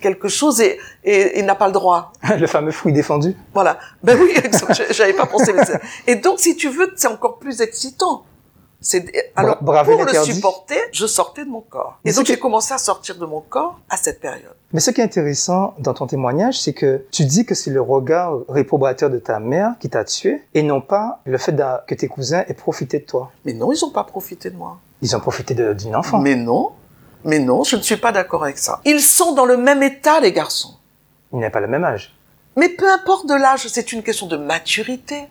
quelque 0.00 0.28
chose 0.28 0.60
et, 0.60 0.78
et, 1.04 1.38
et 1.38 1.42
n'a 1.42 1.54
pas 1.54 1.66
le 1.66 1.72
droit. 1.72 2.12
Le 2.38 2.46
fameux 2.46 2.70
fruit 2.72 2.92
défendu. 2.92 3.34
Voilà. 3.54 3.78
Ben 4.02 4.18
oui, 4.20 4.32
j'avais 4.90 5.12
pas 5.14 5.26
pensé. 5.26 5.52
mais 5.52 5.62
Et 6.06 6.16
donc, 6.16 6.38
si 6.40 6.56
tu 6.56 6.68
veux, 6.68 6.92
c'est 6.96 7.08
encore 7.08 7.38
plus 7.38 7.60
excitant. 7.60 8.24
C'est 8.82 9.04
alors 9.36 9.62
braver 9.62 9.94
pour 9.94 10.04
le 10.06 10.24
supporter, 10.24 10.78
je 10.92 11.06
sortais 11.06 11.44
de 11.44 11.50
mon 11.50 11.60
corps. 11.60 11.98
Et 12.04 12.12
donc 12.12 12.24
qui- 12.24 12.32
j'ai 12.32 12.38
commencé 12.38 12.72
à 12.72 12.78
sortir 12.78 13.18
de 13.18 13.26
mon 13.26 13.40
corps 13.40 13.78
à 13.90 13.96
cette 13.98 14.20
période. 14.20 14.54
Mais 14.72 14.80
ce 14.80 14.90
qui 14.90 15.00
est 15.02 15.04
intéressant 15.04 15.74
dans 15.78 15.92
ton 15.92 16.06
témoignage, 16.06 16.58
c'est 16.60 16.72
que 16.72 17.04
tu 17.10 17.24
dis 17.26 17.44
que 17.44 17.54
c'est 17.54 17.70
le 17.70 17.82
regard 17.82 18.38
réprobateur 18.48 19.10
de 19.10 19.18
ta 19.18 19.38
mère 19.38 19.74
qui 19.80 19.90
t'a 19.90 20.04
tué 20.04 20.42
et 20.54 20.62
non 20.62 20.80
pas 20.80 21.20
le 21.26 21.36
fait 21.36 21.54
que 21.86 21.94
tes 21.94 22.08
cousins 22.08 22.42
aient 22.48 22.54
profité 22.54 23.00
de 23.00 23.04
toi. 23.04 23.30
Mais 23.44 23.52
non, 23.52 23.70
ils 23.70 23.84
ont 23.84 23.90
pas 23.90 24.04
profité 24.04 24.48
de 24.48 24.56
moi. 24.56 24.78
Ils 25.02 25.14
ont 25.14 25.20
profité 25.20 25.54
d'une 25.74 25.94
enfant. 25.96 26.18
Mais 26.18 26.34
non, 26.36 26.70
mais 27.24 27.38
non, 27.38 27.64
je 27.64 27.76
ne 27.76 27.82
suis 27.82 27.96
pas 27.98 28.12
d'accord 28.12 28.44
avec 28.44 28.56
ça. 28.56 28.80
Ils 28.86 29.02
sont 29.02 29.32
dans 29.32 29.44
le 29.44 29.58
même 29.58 29.82
état, 29.82 30.20
les 30.20 30.32
garçons. 30.32 30.74
Ils 31.32 31.38
n'avaient 31.38 31.50
pas 31.52 31.60
le 31.60 31.68
même 31.68 31.84
âge. 31.84 32.14
Mais 32.56 32.68
peu 32.70 32.90
importe 32.90 33.26
de 33.28 33.34
l'âge, 33.34 33.66
c'est 33.68 33.92
une 33.92 34.02
question 34.02 34.26
de 34.26 34.36
maturité. 34.36 35.24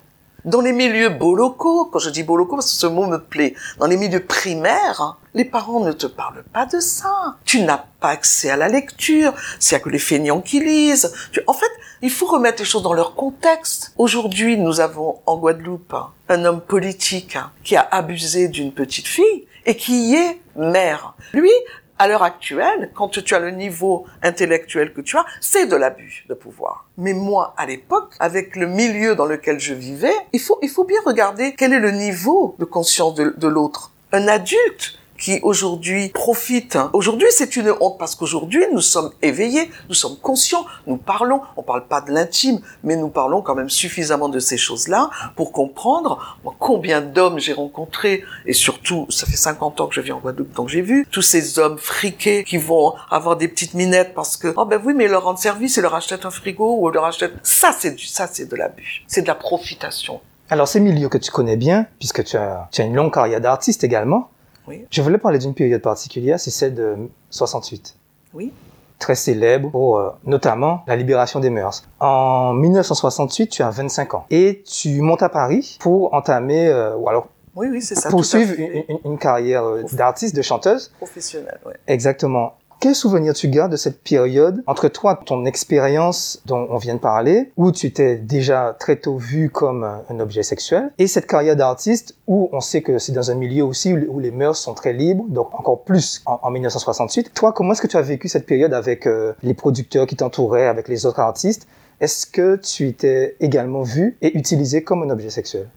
Dans 0.49 0.61
les 0.61 0.73
milieux 0.73 1.09
beaux 1.09 1.35
locaux, 1.35 1.85
quand 1.85 1.99
je 1.99 2.09
dis 2.09 2.23
beaux 2.23 2.35
locaux, 2.35 2.55
parce 2.55 2.71
que 2.71 2.79
ce 2.79 2.87
mot 2.87 3.05
me 3.05 3.19
plaît, 3.19 3.53
dans 3.77 3.85
les 3.85 3.97
milieux 3.97 4.25
primaires, 4.25 5.19
les 5.35 5.45
parents 5.45 5.81
ne 5.81 5.91
te 5.91 6.07
parlent 6.07 6.43
pas 6.51 6.65
de 6.65 6.79
ça. 6.79 7.35
Tu 7.45 7.61
n'as 7.61 7.83
pas 7.99 8.09
accès 8.09 8.49
à 8.49 8.57
la 8.57 8.67
lecture, 8.67 9.31
y 9.61 9.75
a 9.75 9.79
que 9.79 9.89
les 9.89 9.99
feignants 9.99 10.41
qui 10.41 10.59
lisent. 10.59 11.13
En 11.45 11.53
fait, 11.53 11.69
il 12.01 12.09
faut 12.09 12.25
remettre 12.25 12.63
les 12.63 12.65
choses 12.65 12.81
dans 12.81 12.95
leur 12.95 13.13
contexte. 13.13 13.93
Aujourd'hui, 13.99 14.57
nous 14.57 14.79
avons 14.79 15.19
en 15.27 15.37
Guadeloupe 15.37 15.93
un 16.29 16.45
homme 16.45 16.61
politique 16.61 17.37
qui 17.63 17.75
a 17.75 17.87
abusé 17.91 18.47
d'une 18.47 18.71
petite 18.71 19.07
fille 19.07 19.45
et 19.67 19.75
qui 19.75 20.15
est 20.15 20.41
maire. 20.55 21.13
Lui, 21.31 21.51
à 21.99 22.07
l'heure 22.07 22.23
actuelle, 22.23 22.91
quand 22.95 23.09
tu 23.09 23.35
as 23.35 23.39
le 23.39 23.51
niveau 23.51 24.05
intellectuel 24.23 24.93
que 24.93 25.01
tu 25.01 25.17
as, 25.17 25.25
c'est 25.41 25.67
de 25.67 25.75
l'abus 25.75 26.25
de 26.29 26.33
pouvoir. 26.33 26.87
Mais 26.97 27.13
moi, 27.13 27.53
à 27.57 27.65
l'époque, 27.65 28.15
avec 28.19 28.55
le 28.55 28.67
milieu 28.67 29.15
dans 29.15 29.25
lequel 29.25 29.59
je 29.59 29.73
vivais, 29.73 30.15
il 30.33 30.39
faut, 30.39 30.57
il 30.61 30.69
faut 30.69 30.85
bien 30.85 30.99
regarder 31.05 31.53
quel 31.55 31.73
est 31.73 31.79
le 31.79 31.91
niveau 31.91 32.55
de 32.57 32.65
conscience 32.65 33.15
de, 33.15 33.33
de 33.37 33.47
l'autre. 33.47 33.91
Un 34.11 34.27
adulte 34.27 34.98
qui 35.19 35.39
aujourd'hui 35.43 36.09
profite. 36.09 36.77
Aujourd'hui, 36.93 37.27
c'est 37.31 37.55
une 37.55 37.73
honte 37.79 37.97
parce 37.97 38.15
qu'aujourd'hui, 38.15 38.63
nous 38.71 38.81
sommes 38.81 39.11
éveillés, 39.21 39.69
nous 39.87 39.95
sommes 39.95 40.17
conscients, 40.17 40.65
nous 40.87 40.97
parlons. 40.97 41.41
On 41.57 41.63
parle 41.63 41.87
pas 41.87 42.01
de 42.01 42.11
l'intime, 42.11 42.59
mais 42.83 42.95
nous 42.95 43.09
parlons 43.09 43.41
quand 43.41 43.55
même 43.55 43.69
suffisamment 43.69 44.29
de 44.29 44.39
ces 44.39 44.57
choses-là 44.57 45.09
pour 45.35 45.51
comprendre 45.51 46.39
combien 46.59 47.01
d'hommes 47.01 47.39
j'ai 47.39 47.53
rencontrés 47.53 48.23
et 48.45 48.53
surtout, 48.53 49.05
ça 49.09 49.25
fait 49.25 49.37
50 49.37 49.81
ans 49.81 49.87
que 49.87 49.95
je 49.95 50.01
vis 50.01 50.11
en 50.11 50.19
Guadeloupe, 50.19 50.53
donc 50.53 50.69
j'ai 50.69 50.81
vu 50.81 51.05
tous 51.11 51.21
ces 51.21 51.59
hommes 51.59 51.77
friqués 51.77 52.43
qui 52.43 52.57
vont 52.57 52.93
avoir 53.09 53.37
des 53.37 53.47
petites 53.47 53.73
minettes 53.73 54.13
parce 54.13 54.37
que 54.37 54.53
oh 54.55 54.65
ben 54.65 54.81
oui, 54.83 54.93
mais 54.95 55.05
ils 55.05 55.11
leur 55.11 55.23
rendent 55.23 55.37
service, 55.37 55.77
ils 55.77 55.81
leur 55.81 55.95
achètent 55.95 56.25
un 56.25 56.31
frigo 56.31 56.77
ou 56.79 56.89
ils 56.89 56.93
leur 56.93 57.05
achètent 57.05 57.33
ça, 57.43 57.73
c'est 57.77 57.95
du 57.95 58.05
ça, 58.05 58.27
c'est 58.31 58.45
de 58.45 58.55
l'abus, 58.55 59.03
c'est 59.07 59.21
de 59.21 59.27
la 59.27 59.35
profitation. 59.35 60.21
Alors, 60.51 60.67
ces 60.67 60.79
milieux 60.79 61.09
que 61.09 61.19
tu 61.19 61.29
connais 61.29 61.57
bien, 61.57 61.85
puisque 61.99 62.23
tu 62.23 62.35
as, 62.35 62.69
tu 62.71 62.81
as 62.81 62.85
une 62.85 62.95
longue 62.95 63.13
carrière 63.13 63.39
d'artiste 63.39 63.83
également, 63.83 64.31
Oui. 64.69 64.85
je 64.89 65.01
voulais 65.01 65.17
parler 65.17 65.39
d'une 65.39 65.53
période 65.53 65.81
particulière, 65.81 66.39
c'est 66.39 66.51
celle 66.51 66.75
de 66.75 66.95
68. 67.31 67.95
Oui. 68.33 68.53
Très 68.99 69.15
célèbre 69.15 69.71
pour 69.71 69.97
euh, 69.97 70.09
notamment 70.25 70.83
la 70.85 70.95
libération 70.95 71.39
des 71.39 71.49
mœurs. 71.49 71.83
En 71.99 72.53
1968, 72.53 73.47
tu 73.47 73.63
as 73.63 73.69
25 73.69 74.13
ans 74.13 74.25
et 74.29 74.61
tu 74.63 75.01
montes 75.01 75.23
à 75.23 75.29
Paris 75.29 75.77
pour 75.79 76.13
entamer, 76.13 76.67
euh, 76.67 76.95
ou 76.97 77.07
alors 77.09 77.27
Oui, 77.55 77.67
oui, 77.71 77.81
ça. 77.81 78.09
poursuivre 78.09 78.53
une, 78.57 78.83
une- 78.89 78.99
une 79.05 79.17
carrière 79.17 79.63
euh, 79.63 79.83
d'artiste, 79.93 80.35
de 80.35 80.41
chanteuse. 80.41 80.91
professionnelle. 80.97 81.59
Ouais. 81.65 81.73
Exactement. 81.87 82.53
Quel 82.81 82.95
souvenir 82.95 83.33
tu 83.33 83.49
gardes 83.49 83.73
de 83.73 83.77
cette 83.77 84.01
période 84.01 84.63
entre 84.65 84.87
toi, 84.87 85.19
ton 85.25 85.43
expérience 85.43 86.41
dont 86.45 86.65
on 86.69 86.77
vient 86.77 86.95
de 86.95 86.99
parler, 86.99 87.51
où 87.57 87.73
tu 87.73 87.91
t'es 87.91 88.15
déjà 88.15 88.73
très 88.79 88.95
tôt 88.95 89.17
vu 89.17 89.49
comme 89.49 89.83
un, 89.83 90.19
objet 90.21 90.43
sexuel, 90.43 90.89
et 90.97 91.07
cette 91.07 91.27
carrière 91.27 91.57
d'artiste 91.57 92.15
où 92.25 92.47
on 92.53 92.61
sait 92.61 92.81
que 92.81 92.97
c'est 92.97 93.11
dans 93.11 93.31
un 93.31 93.35
milieu 93.35 93.65
aussi 93.65 93.93
où, 93.93 94.19
les 94.19 94.31
mœurs 94.31 94.57
sont 94.57 94.73
très 94.75 94.93
libres, 94.93 95.25
donc 95.27 95.53
encore 95.59 95.83
plus 95.83 96.21
en, 96.25 96.39
en 96.41 96.51
1968. 96.51 97.33
Toi, 97.33 97.51
comment 97.51 97.73
est-ce 97.73 97.81
que 97.81 97.87
tu 97.87 97.97
as 97.97 98.01
vécu 98.01 98.29
cette 98.29 98.45
période 98.45 98.73
avec 98.73 99.07
euh, 99.07 99.33
les 99.43 99.53
producteurs 99.53 100.07
qui 100.07 100.15
t'entouraient, 100.15 100.67
avec 100.67 100.87
les 100.87 101.05
autres 101.05 101.19
artistes? 101.19 101.67
Est-ce 101.99 102.25
que 102.25 102.55
tu 102.55 102.87
étais 102.87 103.35
également 103.41 103.81
vu 103.81 104.17
et 104.21 104.37
utilisé 104.37 104.83
comme 104.83 105.03
un 105.03 105.09
objet 105.09 105.29
sexuel? 105.29 105.67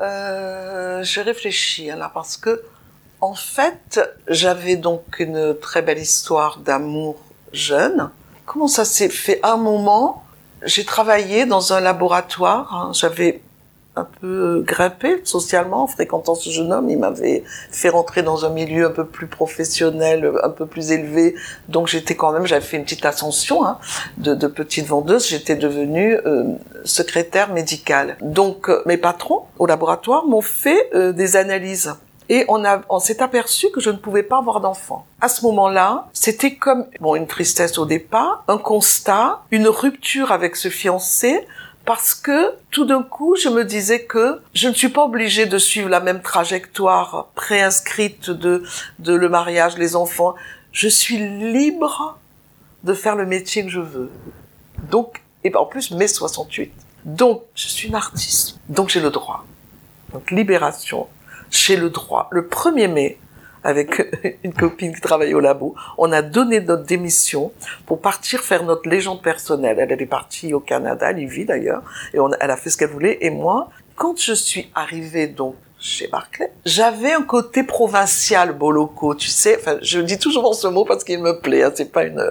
Euh, 0.00 1.02
je 1.02 1.20
réfléchis 1.20 1.86
là 1.86 2.10
parce 2.12 2.38
que 2.38 2.62
en 3.20 3.34
fait 3.34 4.00
j'avais 4.28 4.76
donc 4.76 5.18
une 5.18 5.56
très 5.58 5.82
belle 5.82 5.98
histoire 5.98 6.58
d'amour 6.58 7.16
jeune. 7.52 8.10
Comment 8.44 8.68
ça 8.68 8.84
s'est 8.84 9.08
fait? 9.08 9.40
Un 9.42 9.56
moment, 9.56 10.24
j'ai 10.62 10.84
travaillé 10.84 11.46
dans 11.46 11.72
un 11.72 11.80
laboratoire. 11.80 12.72
hein, 12.74 12.90
J'avais 12.92 13.40
un 13.98 14.06
peu 14.20 14.62
grimpé 14.64 15.22
socialement 15.24 15.84
en 15.84 15.86
fréquentant 15.86 16.34
ce 16.34 16.50
jeune 16.50 16.70
homme. 16.72 16.90
Il 16.90 16.98
m'avait 16.98 17.42
fait 17.70 17.88
rentrer 17.88 18.22
dans 18.22 18.44
un 18.44 18.50
milieu 18.50 18.86
un 18.86 18.90
peu 18.90 19.06
plus 19.06 19.26
professionnel, 19.26 20.30
un 20.42 20.50
peu 20.50 20.66
plus 20.66 20.92
élevé. 20.92 21.34
Donc 21.68 21.88
j'étais 21.88 22.14
quand 22.14 22.30
même, 22.30 22.46
j'avais 22.46 22.64
fait 22.64 22.76
une 22.76 22.84
petite 22.84 23.06
ascension 23.06 23.64
hein, 23.64 23.78
de, 24.18 24.34
de 24.34 24.46
petite 24.46 24.86
vendeuse. 24.86 25.26
J'étais 25.28 25.56
devenue 25.56 26.18
euh, 26.26 26.44
secrétaire 26.84 27.52
médicale. 27.52 28.16
Donc 28.20 28.68
euh, 28.68 28.82
mes 28.86 28.98
patrons 28.98 29.44
au 29.58 29.66
laboratoire 29.66 30.26
m'ont 30.26 30.42
fait 30.42 30.90
euh, 30.94 31.12
des 31.12 31.36
analyses. 31.36 31.94
Et 32.28 32.44
on, 32.48 32.64
a, 32.64 32.82
on 32.88 32.98
s'est 32.98 33.22
aperçu 33.22 33.70
que 33.70 33.80
je 33.80 33.90
ne 33.90 33.96
pouvais 33.96 34.22
pas 34.22 34.38
avoir 34.38 34.60
d'enfant. 34.60 35.06
À 35.20 35.28
ce 35.28 35.44
moment-là, 35.46 36.08
c'était 36.12 36.56
comme 36.56 36.86
bon 37.00 37.14
une 37.14 37.26
tristesse 37.26 37.78
au 37.78 37.86
départ, 37.86 38.44
un 38.48 38.58
constat, 38.58 39.42
une 39.50 39.68
rupture 39.68 40.32
avec 40.32 40.56
ce 40.56 40.68
fiancé, 40.68 41.46
parce 41.84 42.14
que 42.14 42.54
tout 42.72 42.84
d'un 42.84 43.02
coup, 43.02 43.36
je 43.36 43.48
me 43.48 43.64
disais 43.64 44.04
que 44.04 44.40
je 44.54 44.68
ne 44.68 44.74
suis 44.74 44.88
pas 44.88 45.04
obligée 45.04 45.46
de 45.46 45.56
suivre 45.56 45.88
la 45.88 46.00
même 46.00 46.20
trajectoire 46.20 47.28
préinscrite 47.36 48.28
de, 48.28 48.64
de 48.98 49.14
le 49.14 49.28
mariage, 49.28 49.78
les 49.78 49.94
enfants. 49.94 50.34
Je 50.72 50.88
suis 50.88 51.18
libre 51.18 52.18
de 52.82 52.92
faire 52.92 53.14
le 53.14 53.24
métier 53.24 53.64
que 53.64 53.70
je 53.70 53.80
veux. 53.80 54.10
Donc, 54.90 55.22
et 55.44 55.54
en 55.54 55.64
plus, 55.64 55.92
mai 55.92 56.08
68. 56.08 56.72
Donc, 57.04 57.44
je 57.54 57.68
suis 57.68 57.86
une 57.86 57.94
artiste. 57.94 58.58
Donc, 58.68 58.88
j'ai 58.88 59.00
le 59.00 59.10
droit. 59.10 59.44
Donc, 60.12 60.32
libération. 60.32 61.06
J'ai 61.50 61.76
le 61.76 61.90
droit. 61.90 62.28
Le 62.30 62.42
1er 62.42 62.88
mai, 62.88 63.18
avec 63.64 64.00
une 64.44 64.54
copine 64.54 64.94
qui 64.94 65.00
travaillait 65.00 65.34
au 65.34 65.40
labo, 65.40 65.74
on 65.98 66.12
a 66.12 66.22
donné 66.22 66.60
notre 66.60 66.84
démission 66.84 67.52
pour 67.84 68.00
partir 68.00 68.40
faire 68.40 68.64
notre 68.64 68.88
légende 68.88 69.22
personnelle. 69.22 69.78
Elle 69.78 70.00
est 70.00 70.06
partie 70.06 70.54
au 70.54 70.60
Canada, 70.60 71.10
elle 71.10 71.18
y 71.18 71.26
vit 71.26 71.44
d'ailleurs, 71.44 71.82
et 72.14 72.20
on, 72.20 72.30
elle 72.40 72.50
a 72.50 72.56
fait 72.56 72.70
ce 72.70 72.76
qu'elle 72.76 72.90
voulait. 72.90 73.18
Et 73.20 73.30
moi, 73.30 73.70
quand 73.96 74.20
je 74.20 74.32
suis 74.32 74.70
arrivée 74.74 75.26
donc 75.26 75.56
chez 75.78 76.08
Barclay, 76.08 76.50
j'avais 76.64 77.12
un 77.12 77.22
côté 77.22 77.62
provincial 77.62 78.52
boloco, 78.52 79.14
tu 79.14 79.28
sais. 79.28 79.56
Enfin, 79.58 79.78
je 79.82 80.00
dis 80.00 80.18
toujours 80.18 80.54
ce 80.54 80.68
mot 80.68 80.84
parce 80.84 81.04
qu'il 81.04 81.20
me 81.20 81.38
plaît. 81.40 81.62
Hein, 81.62 81.72
c'est 81.74 81.92
pas 81.92 82.04
une 82.04 82.30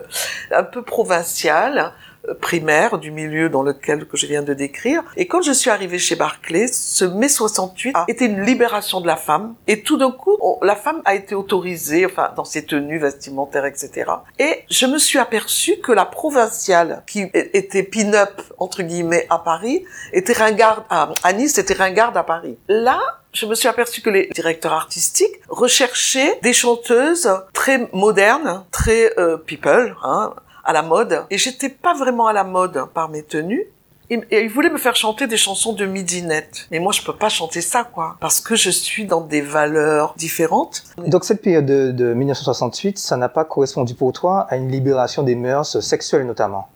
un 0.52 0.64
peu 0.64 0.82
provincial 0.82 1.94
primaire 2.34 2.98
du 2.98 3.12
milieu 3.12 3.50
dans 3.50 3.64
lequel 3.64 4.08
que 4.08 4.18
je 4.18 4.26
viens 4.26 4.42
de 4.42 4.54
décrire. 4.54 5.04
Et 5.18 5.28
quand 5.28 5.42
je 5.42 5.52
suis 5.52 5.70
arrivée 5.70 6.00
chez 6.00 6.16
Barclay, 6.16 6.68
ce 6.68 7.06
mai 7.06 7.30
68 7.30 7.96
a 7.96 8.06
été 8.08 8.26
une 8.26 8.44
libération 8.44 9.02
de 9.02 9.08
la 9.08 9.16
femme. 9.16 9.56
Et 9.68 9.82
tout 9.82 9.98
d'un 9.98 10.12
coup, 10.12 10.38
la 10.62 10.76
femme 10.76 11.02
a 11.06 11.16
été 11.16 11.36
autorisée, 11.36 12.06
enfin, 12.06 12.32
dans 12.36 12.46
ses 12.46 12.66
tenues 12.66 13.00
vestimentaires, 13.00 13.66
etc. 13.66 14.12
Et 14.40 14.64
je 14.70 14.86
me 14.86 14.98
suis 14.98 15.20
aperçue 15.20 15.78
que 15.78 15.92
la 15.92 16.06
provinciale, 16.06 17.04
qui 17.08 17.22
était 17.34 17.84
pin-up, 17.84 18.42
entre 18.58 18.84
guillemets, 18.84 19.28
à 19.30 19.40
Paris, 19.40 19.86
était 20.14 20.34
ringarde 20.34 20.84
à, 20.90 21.12
à 21.24 21.34
Nice, 21.34 21.58
était 21.58 21.74
ringarde 21.74 22.18
à 22.18 22.24
Paris. 22.24 22.58
Là, 22.68 23.00
je 23.36 23.46
me 23.46 23.54
suis 23.54 23.68
aperçue 23.68 24.02
que 24.02 24.10
les 24.10 24.30
directeurs 24.34 24.74
artistiques 24.74 25.42
recherchaient 25.50 26.40
des 26.42 26.54
chanteuses 26.54 27.30
très 27.54 27.90
modernes, 27.92 28.64
très 28.72 29.14
euh, 29.20 29.38
people, 29.38 29.96
hein, 30.04 30.34
à 30.66 30.74
la 30.74 30.82
mode. 30.82 31.24
Et 31.30 31.38
j'étais 31.38 31.70
pas 31.70 31.94
vraiment 31.94 32.28
à 32.28 32.34
la 32.34 32.44
mode 32.44 32.86
par 32.94 33.10
mes 33.10 33.24
tenues. 33.24 33.68
Et, 34.10 34.44
ils 34.44 34.50
voulaient 34.50 34.70
me 34.70 34.78
faire 34.78 34.96
chanter 34.96 35.28
des 35.28 35.38
chansons 35.38 35.74
de 35.74 35.86
midinette. 35.86 36.68
Mais 36.72 36.80
moi, 36.80 36.92
je 36.92 37.02
peux 37.02 37.16
pas 37.16 37.30
chanter 37.30 37.62
ça, 37.62 37.84
quoi. 37.84 38.18
Parce 38.20 38.40
que 38.40 38.56
je 38.56 38.70
suis 38.70 39.06
dans 39.06 39.22
des 39.22 39.42
valeurs 39.42 40.14
différentes. 40.18 40.84
Donc, 40.98 41.26
cette 41.26 41.42
période 41.42 41.66
de, 41.66 41.92
de 41.92 42.14
1968, 42.14 42.98
ça 42.98 43.18
n'a 43.18 43.30
pas 43.30 43.46
correspondu 43.46 43.96
pour 43.96 44.14
toi 44.14 44.46
à 44.50 44.58
une 44.58 44.70
libération 44.70 45.24
des 45.24 45.36
mœurs 45.36 45.80
sexuelles, 45.80 46.26
notamment? 46.26 46.68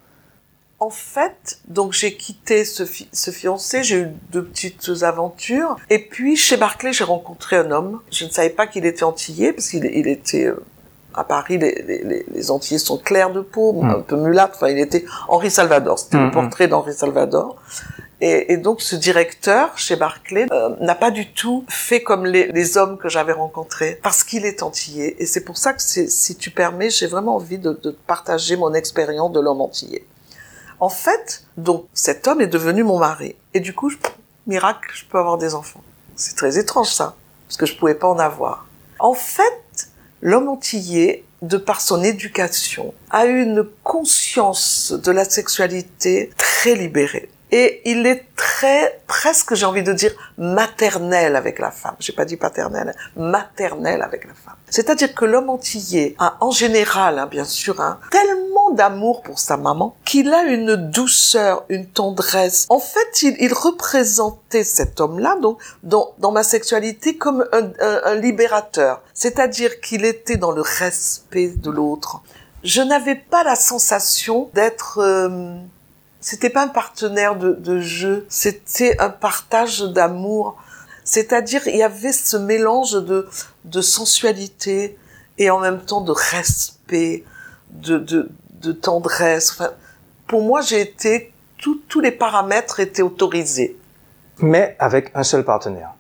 En 0.82 0.90
fait, 0.90 1.60
donc 1.68 1.92
j'ai 1.92 2.16
quitté 2.16 2.64
ce, 2.64 2.84
ce 3.12 3.32
fiancé, 3.32 3.84
j'ai 3.84 3.98
eu 3.98 4.08
deux 4.32 4.46
petites 4.46 4.90
aventures, 5.02 5.76
et 5.90 6.00
puis 6.00 6.38
chez 6.38 6.56
Barclay 6.56 6.94
j'ai 6.94 7.04
rencontré 7.04 7.58
un 7.58 7.70
homme. 7.72 8.00
Je 8.12 8.24
ne 8.24 8.30
savais 8.30 8.50
pas 8.50 8.66
qu'il 8.66 8.86
était 8.86 9.04
antillais 9.04 9.52
parce 9.52 9.68
qu'il 9.68 9.84
il 9.84 10.08
était 10.08 10.46
euh, 10.46 10.64
à 11.14 11.24
Paris, 11.24 11.58
les, 11.58 11.84
les, 11.88 12.26
les, 12.32 12.52
Antillais 12.52 12.80
sont 12.80 12.98
clairs 12.98 13.32
de 13.32 13.42
peau, 13.42 13.74
mm. 13.74 13.90
un 13.90 14.00
peu 14.02 14.16
mulâtres. 14.16 14.56
Enfin, 14.56 14.70
il 14.70 14.80
était 14.80 15.06
Henri 15.28 15.50
Salvador. 15.50 16.00
C'était 16.00 16.18
le 16.18 16.26
mm, 16.26 16.28
mm. 16.28 16.32
portrait 16.32 16.68
d'Henri 16.68 16.94
Salvador. 16.94 17.58
Et, 18.22 18.54
et, 18.54 18.58
donc, 18.58 18.82
ce 18.82 18.96
directeur 18.96 19.78
chez 19.78 19.96
Barclay 19.96 20.46
euh, 20.52 20.76
n'a 20.82 20.96
pas 20.96 21.10
du 21.10 21.32
tout 21.32 21.64
fait 21.70 22.04
comme 22.04 22.26
les, 22.26 22.52
les 22.52 22.78
hommes 22.78 22.98
que 22.98 23.08
j'avais 23.08 23.32
rencontrés, 23.32 23.98
parce 24.04 24.24
qu'il 24.26 24.46
est 24.46 24.62
antillais. 24.62 25.16
Et 25.20 25.26
c'est 25.26 25.46
pour 25.46 25.58
ça 25.58 25.74
que, 25.74 25.82
si 25.82 26.36
tu 26.36 26.52
permets, 26.52 26.90
j'ai 26.90 27.08
vraiment 27.08 27.36
envie 27.36 27.58
de, 27.58 27.72
de 27.82 27.92
partager 28.08 28.58
mon 28.58 28.74
expérience 28.74 29.32
de 29.32 29.40
l'homme 29.40 29.62
antillais. 29.62 30.06
En 30.82 30.90
fait, 30.90 31.44
donc, 31.58 31.86
cet 31.94 32.28
homme 32.28 32.42
est 32.42 32.48
devenu 32.48 32.84
mon 32.84 33.00
mari. 33.00 33.36
Et 33.54 33.62
du 33.62 33.74
coup, 33.74 33.92
miracle, 34.48 34.90
je 34.94 35.06
peux 35.06 35.18
avoir 35.18 35.38
des 35.38 35.56
enfants. 35.56 35.82
C'est 36.16 36.36
très 36.36 36.58
étrange 36.58 36.90
ça, 36.90 37.16
parce 37.48 37.56
que 37.56 37.66
je 37.66 37.78
pouvais 37.78 37.96
pas 37.96 38.08
en 38.08 38.20
avoir. 38.20 38.66
En 39.00 39.14
fait, 39.14 39.64
l'homme 40.22 40.50
antillais, 40.50 41.24
de 41.42 41.58
par 41.58 41.80
son 41.80 42.04
éducation, 42.04 42.94
a 43.12 43.26
une 43.26 43.66
conscience 43.84 44.92
de 44.92 45.12
la 45.12 45.24
sexualité 45.24 46.32
très 46.38 46.76
libérée. 46.76 47.30
Et 47.52 47.82
il 47.86 48.06
est 48.06 48.26
très, 48.36 49.02
presque, 49.08 49.56
j'ai 49.56 49.66
envie 49.66 49.84
de 49.84 49.94
dire, 49.94 50.12
maternel 50.38 51.36
avec 51.36 51.60
la 51.60 51.72
femme. 51.72 51.96
J'ai 52.00 52.14
pas 52.14 52.26
dit 52.26 52.38
paternel, 52.38 52.96
maternel 53.16 54.02
avec 54.02 54.26
la 54.26 54.34
femme. 54.34 54.56
C'est-à-dire 54.70 55.16
que 55.16 55.26
l'homme 55.26 55.50
antillais 55.50 56.16
a, 56.20 56.38
en 56.42 56.52
général, 56.52 57.18
hein, 57.18 57.26
bien 57.26 57.46
sûr, 57.46 57.82
hein, 57.82 58.00
tellement 58.12 58.70
d'amour 58.72 59.24
pour 59.24 59.40
sa 59.40 59.58
maman 59.58 59.96
qu'il 60.06 60.32
a 60.34 60.44
une 60.44 60.76
douceur, 60.76 61.66
une 61.70 61.88
tendresse. 61.88 62.68
En 62.70 62.80
fait, 62.80 63.24
il, 63.24 63.36
il 63.40 63.54
représentait 63.54 64.64
cet 64.64 65.02
homme-là, 65.02 65.38
donc, 65.42 65.60
dans, 65.82 66.14
dans 66.20 66.32
ma 66.32 66.44
sexualité, 66.44 67.18
comme 67.18 67.46
un, 67.52 67.72
un, 67.80 68.16
libérateur. 68.16 69.02
C'est-à-dire 69.14 69.82
qu'il 69.82 70.06
était 70.06 70.38
dans 70.38 70.52
le 70.52 70.62
respect 70.62 71.50
de 71.50 71.72
l'autre. 71.72 72.22
Je 72.64 72.82
n'avais 72.82 73.16
pas 73.16 73.44
la 73.44 73.56
sensation 73.56 74.50
d'être... 74.54 75.00
Euh, 75.00 75.58
c'était 76.20 76.50
pas 76.50 76.64
un 76.64 76.68
partenaire 76.68 77.36
de, 77.36 77.54
de 77.54 77.80
jeu, 77.80 78.26
c'était 78.30 79.00
un 79.00 79.10
partage 79.10 79.82
d'amour. 79.82 80.58
C'est-à-dire, 81.04 81.68
il 81.68 81.78
y 81.78 81.84
avait 81.84 82.12
ce 82.12 82.38
mélange 82.38 82.94
de, 82.94 83.28
de 83.66 83.82
sensualité 83.82 84.98
et 85.38 85.50
en 85.50 85.60
même 85.60 85.82
temps 85.82 86.02
de 86.02 86.12
respect, 86.12 87.24
de, 87.72 87.98
de, 87.98 88.30
de 88.62 88.72
tendresse. 88.72 89.52
Enfin, 89.52 89.72
pour 90.28 90.44
moi, 90.44 90.62
j'ai 90.62 90.82
été, 90.82 91.34
tous 91.58 92.00
les 92.00 92.12
paramètres 92.12 92.80
étaient 92.80 93.02
autorisés. 93.02 93.78
Mais 94.40 94.76
avec 94.80 95.12
un 95.16 95.24
seul 95.24 95.44
partenaire. 95.44 95.94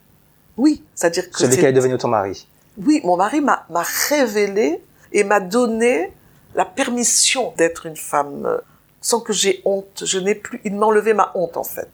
Oui, 0.57 0.83
c'est-à-dire 0.93 1.29
que 1.31 1.39
celui 1.39 1.57
qui 1.57 1.65
est 1.65 1.73
devenu 1.73 1.97
ton 1.97 2.09
mari. 2.09 2.47
Oui, 2.77 3.01
mon 3.03 3.17
mari 3.17 3.41
m'a 3.41 3.65
révélé 4.09 4.81
et 5.11 5.23
m'a 5.23 5.39
donné 5.39 6.13
la 6.55 6.65
permission 6.65 7.53
d'être 7.57 7.85
une 7.85 7.95
femme 7.95 8.45
euh, 8.45 8.57
sans 9.01 9.19
que 9.19 9.33
j'ai 9.33 9.61
honte. 9.65 10.03
Je 10.05 10.19
n'ai 10.19 10.35
plus, 10.35 10.61
il 10.63 10.75
m'a 10.75 10.85
enlevé 10.85 11.13
ma 11.13 11.31
honte, 11.35 11.57
en 11.57 11.63
fait. 11.63 11.89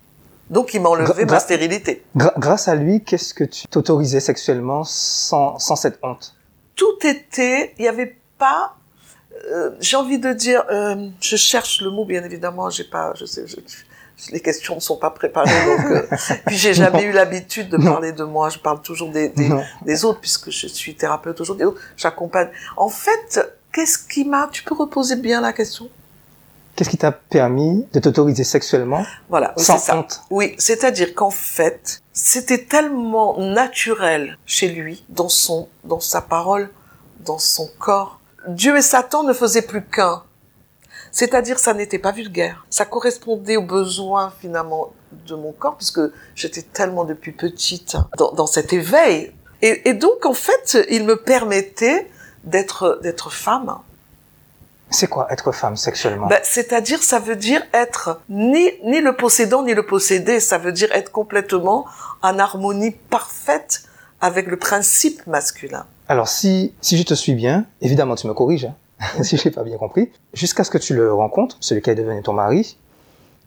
Donc, 0.49 0.73
il 0.73 0.81
m'a 0.81 0.89
enlevé 0.89 1.25
ma 1.25 1.39
stérilité. 1.39 2.03
grâce 2.15 2.67
à 2.67 2.75
lui, 2.75 3.03
qu'est-ce 3.03 3.33
que 3.33 3.43
tu 3.43 3.67
t'autorisais 3.67 4.19
sexuellement 4.19 4.83
sans, 4.83 5.57
sans 5.57 5.75
cette 5.75 5.99
honte? 6.03 6.35
Tout 6.75 6.97
était, 7.03 7.73
il 7.77 7.83
n'y 7.83 7.87
avait 7.87 8.15
pas, 8.37 8.75
euh, 9.51 9.71
j'ai 9.79 9.97
envie 9.97 10.19
de 10.19 10.33
dire, 10.33 10.63
euh, 10.69 11.09
je 11.19 11.35
cherche 11.35 11.81
le 11.81 11.89
mot, 11.89 12.05
bien 12.05 12.23
évidemment, 12.23 12.69
j'ai 12.69 12.83
pas, 12.83 13.13
je 13.15 13.25
sais, 13.25 13.47
je, 13.47 13.55
les 14.31 14.39
questions 14.39 14.75
ne 14.75 14.79
sont 14.79 14.97
pas 14.97 15.09
préparées, 15.09 15.65
donc, 15.65 15.91
euh, 15.91 16.15
puis 16.45 16.57
j'ai 16.57 16.73
jamais 16.73 17.03
eu 17.03 17.11
l'habitude 17.11 17.69
de 17.69 17.77
parler 17.77 18.11
de 18.11 18.23
moi, 18.23 18.49
je 18.49 18.59
parle 18.59 18.81
toujours 18.81 19.09
des, 19.09 19.29
des, 19.29 19.49
des, 19.83 20.05
autres, 20.05 20.19
puisque 20.19 20.51
je 20.51 20.67
suis 20.67 20.95
thérapeute 20.95 21.39
aujourd'hui, 21.41 21.65
j'accompagne. 21.97 22.49
En 22.77 22.89
fait, 22.89 23.39
qu'est-ce 23.73 23.97
qui 23.97 24.25
m'a, 24.25 24.47
tu 24.51 24.63
peux 24.63 24.75
reposer 24.75 25.15
bien 25.15 25.41
la 25.41 25.53
question? 25.53 25.89
Qu'est-ce 26.75 26.89
qui 26.89 26.97
t'a 26.97 27.13
permis 27.13 27.87
de 27.93 27.99
t'autoriser 28.01 28.43
sexuellement 28.43 29.05
voilà, 29.29 29.53
sans 29.55 29.89
honte 29.91 30.21
Oui, 30.29 30.55
c'est-à-dire 30.57 31.15
qu'en 31.15 31.29
fait, 31.29 32.01
c'était 32.11 32.65
tellement 32.65 33.39
naturel 33.39 34.37
chez 34.45 34.67
lui, 34.67 35.05
dans 35.07 35.29
son, 35.29 35.69
dans 35.85 36.01
sa 36.01 36.21
parole, 36.21 36.69
dans 37.21 37.39
son 37.39 37.69
corps. 37.79 38.19
Dieu 38.47 38.75
et 38.77 38.81
Satan 38.81 39.23
ne 39.23 39.31
faisaient 39.31 39.61
plus 39.61 39.85
qu'un. 39.85 40.23
C'est-à-dire, 41.11 41.59
ça 41.59 41.73
n'était 41.73 41.97
pas 41.97 42.11
vulgaire. 42.11 42.65
Ça 42.69 42.83
correspondait 42.83 43.55
aux 43.55 43.65
besoins, 43.65 44.33
finalement, 44.41 44.91
de 45.27 45.35
mon 45.35 45.53
corps, 45.53 45.77
puisque 45.77 46.01
j'étais 46.35 46.61
tellement 46.61 47.05
depuis 47.05 47.31
petite 47.31 47.95
dans, 48.17 48.33
dans 48.33 48.47
cet 48.47 48.73
éveil. 48.73 49.31
Et, 49.61 49.89
et 49.89 49.93
donc, 49.93 50.25
en 50.25 50.33
fait, 50.33 50.77
il 50.89 51.05
me 51.05 51.15
permettait 51.15 52.11
d'être, 52.43 52.99
d'être 53.01 53.31
femme 53.31 53.77
c'est 54.95 55.07
quoi 55.07 55.27
être 55.29 55.51
femme 55.51 55.75
sexuellement? 55.75 56.27
Ben, 56.27 56.39
C'est-à-dire, 56.43 57.03
ça 57.03 57.19
veut 57.19 57.35
dire 57.35 57.61
être 57.73 58.21
ni, 58.29 58.71
ni 58.83 59.01
le 59.01 59.15
possédant 59.15 59.63
ni 59.63 59.73
le 59.73 59.85
possédé. 59.85 60.39
Ça 60.39 60.57
veut 60.57 60.71
dire 60.71 60.91
être 60.91 61.11
complètement 61.11 61.85
en 62.21 62.39
harmonie 62.39 62.91
parfaite 62.91 63.83
avec 64.21 64.47
le 64.47 64.57
principe 64.57 65.25
masculin. 65.27 65.85
Alors, 66.07 66.27
si, 66.27 66.73
si 66.81 66.97
je 66.97 67.03
te 67.03 67.13
suis 67.13 67.33
bien, 67.33 67.65
évidemment, 67.81 68.15
tu 68.15 68.27
me 68.27 68.33
corriges, 68.33 68.69
hein, 68.99 69.05
si 69.23 69.37
je 69.37 69.45
n'ai 69.47 69.51
pas 69.51 69.63
bien 69.63 69.77
compris, 69.77 70.11
jusqu'à 70.33 70.63
ce 70.63 70.71
que 70.71 70.77
tu 70.77 70.95
le 70.95 71.13
rencontres, 71.13 71.57
celui 71.59 71.81
qui 71.81 71.89
est 71.89 71.95
devenu 71.95 72.21
ton 72.21 72.33
mari, 72.33 72.77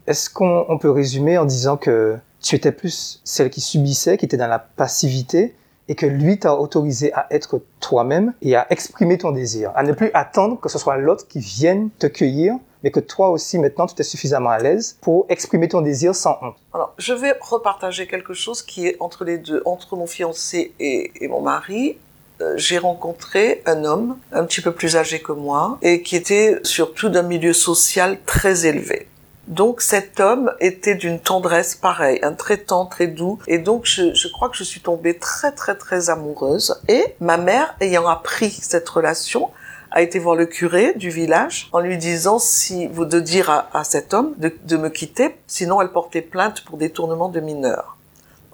est-ce 0.07 0.31
qu'on 0.31 0.79
peut 0.81 0.91
résumer 0.91 1.39
en 1.39 1.45
disant 1.45 1.77
que 1.77 2.19
tu 2.41 2.57
étais 2.57 2.73
plus 2.73 3.21
celle 3.25 3.51
qui 3.51 3.61
subissait, 3.61 4.17
qui 4.17 4.25
était 4.25 4.37
dans 4.37 4.47
la 4.47 4.59
passivité, 4.59 5.55
et 5.89 5.95
que 5.95 6.07
lui 6.07 6.39
t'a 6.39 6.55
autorisé 6.55 7.13
à 7.15 7.27
être 7.31 7.61
toi-même 7.81 8.35
et 8.43 8.57
à 8.57 8.67
exprimer 8.71 9.19
ton 9.19 9.33
désir, 9.33 9.73
à 9.75 9.83
ne 9.83 9.93
plus 9.93 10.11
attendre 10.15 10.61
que 10.61 10.69
ce 10.69 10.79
soit 10.79 10.97
l'autre 10.97 11.27
qui 11.27 11.41
vienne 11.41 11.91
te 11.99 12.07
cueillir, 12.07 12.55
mais 12.85 12.91
que 12.91 13.01
toi 13.01 13.31
aussi 13.31 13.59
maintenant 13.59 13.87
tu 13.87 14.01
es 14.01 14.05
suffisamment 14.05 14.51
à 14.51 14.59
l'aise 14.59 14.99
pour 15.01 15.27
exprimer 15.29 15.69
ton 15.69 15.81
désir 15.81 16.15
sans 16.15 16.39
honte. 16.43 16.57
Alors, 16.73 16.95
je 16.99 17.13
vais 17.13 17.35
repartager 17.41 18.07
quelque 18.07 18.35
chose 18.35 18.63
qui 18.63 18.87
est 18.87 18.97
entre 19.01 19.25
les 19.25 19.39
deux, 19.39 19.63
entre 19.65 19.97
mon 19.97 20.07
fiancé 20.07 20.73
et, 20.79 21.11
et 21.21 21.29
mon 21.29 21.41
mari. 21.41 21.97
Euh, 22.41 22.55
j'ai 22.57 22.79
rencontré 22.79 23.63
un 23.67 23.85
homme 23.85 24.17
un 24.31 24.45
petit 24.45 24.61
peu 24.61 24.71
plus 24.71 24.97
âgé 24.97 25.21
que 25.21 25.33
moi 25.33 25.79
et 25.83 26.03
qui 26.03 26.15
était 26.15 26.61
surtout 26.63 27.09
d'un 27.09 27.23
milieu 27.23 27.53
social 27.53 28.19
très 28.27 28.65
élevé. 28.65 29.09
Donc 29.49 29.81
cet 29.81 30.21
homme 30.21 30.53
était 30.61 30.95
d'une 30.95 31.19
tendresse 31.19 31.75
pareille, 31.75 32.21
un 32.23 32.35
traitant 32.35 32.85
très 32.85 33.07
doux. 33.07 33.39
Et 33.47 33.59
donc 33.59 33.87
je, 33.87 34.15
je, 34.15 34.29
crois 34.29 34.51
que 34.51 34.57
je 34.57 34.65
suis 34.65 34.81
tombée 34.81 35.19
très 35.19 35.53
très 35.53 35.75
très 35.75 36.11
amoureuse. 36.11 36.81
Et 36.89 37.17
ma 37.21 37.39
mère, 37.39 37.75
ayant 37.81 38.07
appris 38.07 38.51
cette 38.51 38.89
relation, 38.89 39.51
a 39.91 40.03
été 40.03 40.19
voir 40.19 40.37
le 40.37 40.45
curé 40.45 40.93
du 40.95 41.09
village 41.09 41.71
en 41.73 41.81
lui 41.81 41.97
disant 41.97 42.39
si 42.39 42.87
vous 42.89 43.07
de 43.07 43.21
dire 43.21 43.49
à, 43.49 43.71
à 43.73 43.85
cet 43.85 44.13
homme 44.13 44.35
de, 44.37 44.55
de 44.65 44.77
me 44.77 44.91
quitter, 44.91 45.35
sinon 45.47 45.81
elle 45.81 45.93
portait 45.93 46.21
plainte 46.21 46.63
pour 46.65 46.77
détournement 46.77 47.31
de 47.31 47.41
mineurs 47.41 47.98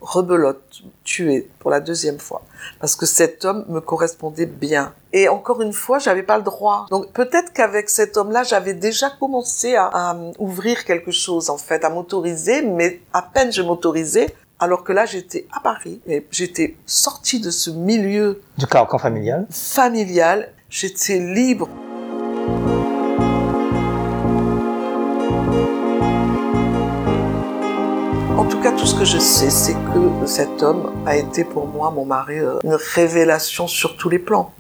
rebelote, 0.05 0.83
tué 1.03 1.49
pour 1.59 1.71
la 1.71 1.81
deuxième 1.81 2.19
fois, 2.19 2.43
parce 2.79 2.95
que 2.95 3.07
cet 3.07 3.45
homme 3.45 3.65
me 3.69 3.81
correspondait 3.81 4.47
bien. 4.47 4.93
Et 5.13 5.29
encore 5.29 5.63
une 5.63 5.73
fois, 5.73 5.99
j'avais 5.99 6.23
pas 6.23 6.37
le 6.37 6.45
droit. 6.45 6.87
Donc 6.91 7.11
peut-être 7.13 7.53
qu'avec 7.53 7.89
cet 7.89 8.17
homme-là, 8.17 8.43
j'avais 8.43 8.75
déjà 8.75 9.11
commencé 9.11 9.75
à, 9.75 9.87
à, 9.87 10.17
ouvrir 10.39 10.85
quelque 10.85 11.11
chose, 11.11 11.51
en 11.51 11.59
fait, 11.59 11.85
à 11.85 11.91
m'autoriser, 11.91 12.63
mais 12.63 13.01
à 13.13 13.23
peine 13.23 13.51
je 13.53 13.63
m'autorisais, 13.63 14.35
alors 14.61 14.85
que 14.85 14.93
là, 14.93 15.07
j'étais 15.07 15.47
à 15.53 15.61
Paris, 15.61 16.01
et 16.07 16.27
j'étais 16.31 16.77
sortie 16.87 17.41
de 17.41 17.51
ce 17.51 17.71
milieu... 17.71 18.41
Du 18.57 18.67
carcan 18.67 18.99
familial 18.99 19.47
Familial, 19.51 20.53
j'étais 20.71 21.19
libre. 21.19 21.69
En 28.45 28.49
tout 28.49 28.61
cas, 28.61 28.73
tout 28.73 28.85
ce 28.85 28.95
que 28.95 29.07
je 29.07 29.19
sais, 29.19 29.49
c'est 29.49 29.73
que 29.73 30.27
cet 30.27 30.63
homme 30.63 30.93
a 31.07 31.17
été 31.17 31.45
pour 31.45 31.67
moi, 31.67 31.91
mon 31.91 32.05
mari, 32.05 32.39
euh, 32.39 32.59
une 32.63 32.77
révélation 32.95 33.67
sur 33.67 33.97
tous 33.97 34.11
les 34.11 34.19
plans. 34.19 34.53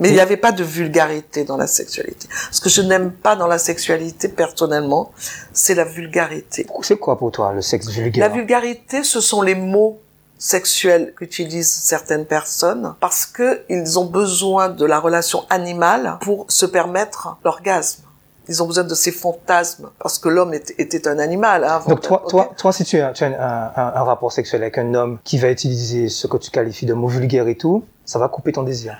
Mais 0.00 0.08
il 0.08 0.14
n'y 0.14 0.20
avait 0.20 0.36
pas 0.36 0.50
de 0.50 0.64
vulgarité 0.64 1.44
dans 1.44 1.56
la 1.56 1.68
sexualité. 1.68 2.26
Ce 2.50 2.60
que 2.60 2.68
je 2.68 2.82
n'aime 2.82 3.12
pas 3.12 3.36
dans 3.36 3.46
la 3.46 3.58
sexualité, 3.58 4.26
personnellement, 4.26 5.12
c'est 5.52 5.76
la 5.76 5.84
vulgarité. 5.84 6.66
C'est 6.82 6.98
quoi 6.98 7.16
pour 7.16 7.30
toi 7.30 7.52
le 7.52 7.62
sexe 7.62 7.88
vulgaire? 7.88 8.28
La 8.28 8.34
vulgarité, 8.34 9.04
ce 9.04 9.20
sont 9.20 9.42
les 9.42 9.54
mots 9.54 10.00
sexuels 10.36 11.14
qu'utilisent 11.16 11.70
certaines 11.70 12.26
personnes 12.26 12.96
parce 12.98 13.26
que 13.26 13.62
ils 13.68 13.96
ont 13.98 14.06
besoin 14.06 14.70
de 14.70 14.84
la 14.84 14.98
relation 14.98 15.44
animale 15.50 16.18
pour 16.20 16.46
se 16.48 16.66
permettre 16.66 17.36
l'orgasme. 17.44 18.02
Ils 18.48 18.62
ont 18.62 18.66
besoin 18.66 18.84
de 18.84 18.94
ces 18.94 19.12
fantasmes 19.12 19.90
parce 19.98 20.18
que 20.18 20.28
l'homme 20.28 20.54
était, 20.54 20.74
était, 20.78 21.06
un 21.06 21.18
animal. 21.18 21.64
Hein, 21.64 21.82
Donc 21.86 22.00
toi, 22.00 22.22
okay. 22.22 22.30
toi, 22.30 22.54
toi, 22.56 22.72
si 22.72 22.84
tu 22.84 22.98
as, 23.00 23.12
tu 23.12 23.24
as 23.24 23.26
un, 23.28 23.32
un, 23.32 23.94
un, 23.94 24.02
rapport 24.04 24.32
sexuel 24.32 24.62
avec 24.62 24.78
un 24.78 24.94
homme 24.94 25.18
qui 25.24 25.38
va 25.38 25.50
utiliser 25.50 26.08
ce 26.08 26.26
que 26.26 26.36
tu 26.38 26.50
qualifies 26.50 26.86
de 26.86 26.94
mots 26.94 27.08
vulgaires 27.08 27.48
et 27.48 27.56
tout, 27.56 27.84
ça 28.04 28.18
va 28.18 28.28
couper 28.28 28.52
ton 28.52 28.62
désir. 28.62 28.96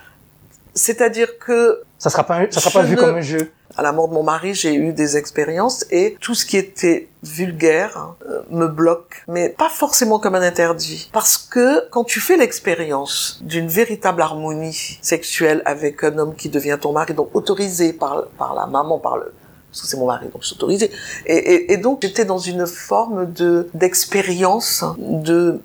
C'est-à-dire 0.75 1.39
que 1.39 1.83
ça 1.99 2.11
sera 2.11 2.25
pas, 2.25 2.37
un, 2.37 2.47
ça 2.51 2.61
sera 2.61 2.81
pas 2.81 2.87
vu 2.87 2.97
comme 2.97 3.17
un 3.17 3.21
jeu. 3.21 3.51
À 3.79 3.83
la 3.83 3.93
mort 3.93 4.09
de 4.09 4.15
mon 4.15 4.25
mari, 4.25 4.55
j'ai 4.55 4.75
eu 4.75 4.93
des 4.93 5.17
expériences 5.17 5.87
et 5.93 6.17
tout 6.21 6.35
ce 6.35 6.45
qui 6.45 6.57
était 6.57 7.09
vulgaire 7.23 8.17
euh, 8.29 8.43
me 8.51 8.67
bloque, 8.67 9.23
mais 9.29 9.51
pas 9.51 9.69
forcément 9.69 10.19
comme 10.19 10.35
un 10.35 10.43
interdit. 10.43 11.09
Parce 11.13 11.39
que 11.39 11.89
quand 11.91 12.03
tu 12.03 12.19
fais 12.19 12.37
l'expérience 12.37 13.39
d'une 13.43 13.69
véritable 13.69 14.21
harmonie 14.21 14.99
sexuelle 15.01 15.63
avec 15.65 16.03
un 16.03 16.19
homme 16.19 16.35
qui 16.35 16.49
devient 16.49 16.77
ton 16.81 16.93
mari, 16.93 17.15
donc 17.15 17.31
autorisé 17.35 17.93
par, 17.93 18.27
par 18.37 18.53
la 18.55 18.67
maman, 18.67 18.99
par 18.99 19.17
le, 19.17 19.33
parce 19.71 19.83
que 19.83 19.87
c'est 19.87 19.97
mon 19.97 20.07
mari, 20.07 20.27
donc 20.33 20.43
je 20.43 20.49
suis. 20.49 20.91
Et, 21.27 21.73
et, 21.73 21.77
donc 21.77 22.01
j'étais 22.03 22.25
dans 22.25 22.39
une 22.39 22.67
forme 22.67 23.33
de 23.33 23.69
d'expérience 23.75 24.85
de 24.99 25.61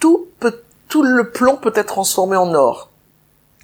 tout 0.00 0.26
peut, 0.40 0.62
tout 0.88 1.04
le 1.04 1.30
plomb 1.30 1.56
peut 1.56 1.72
être 1.76 1.86
transformé 1.86 2.36
en 2.36 2.52
or. 2.54 2.90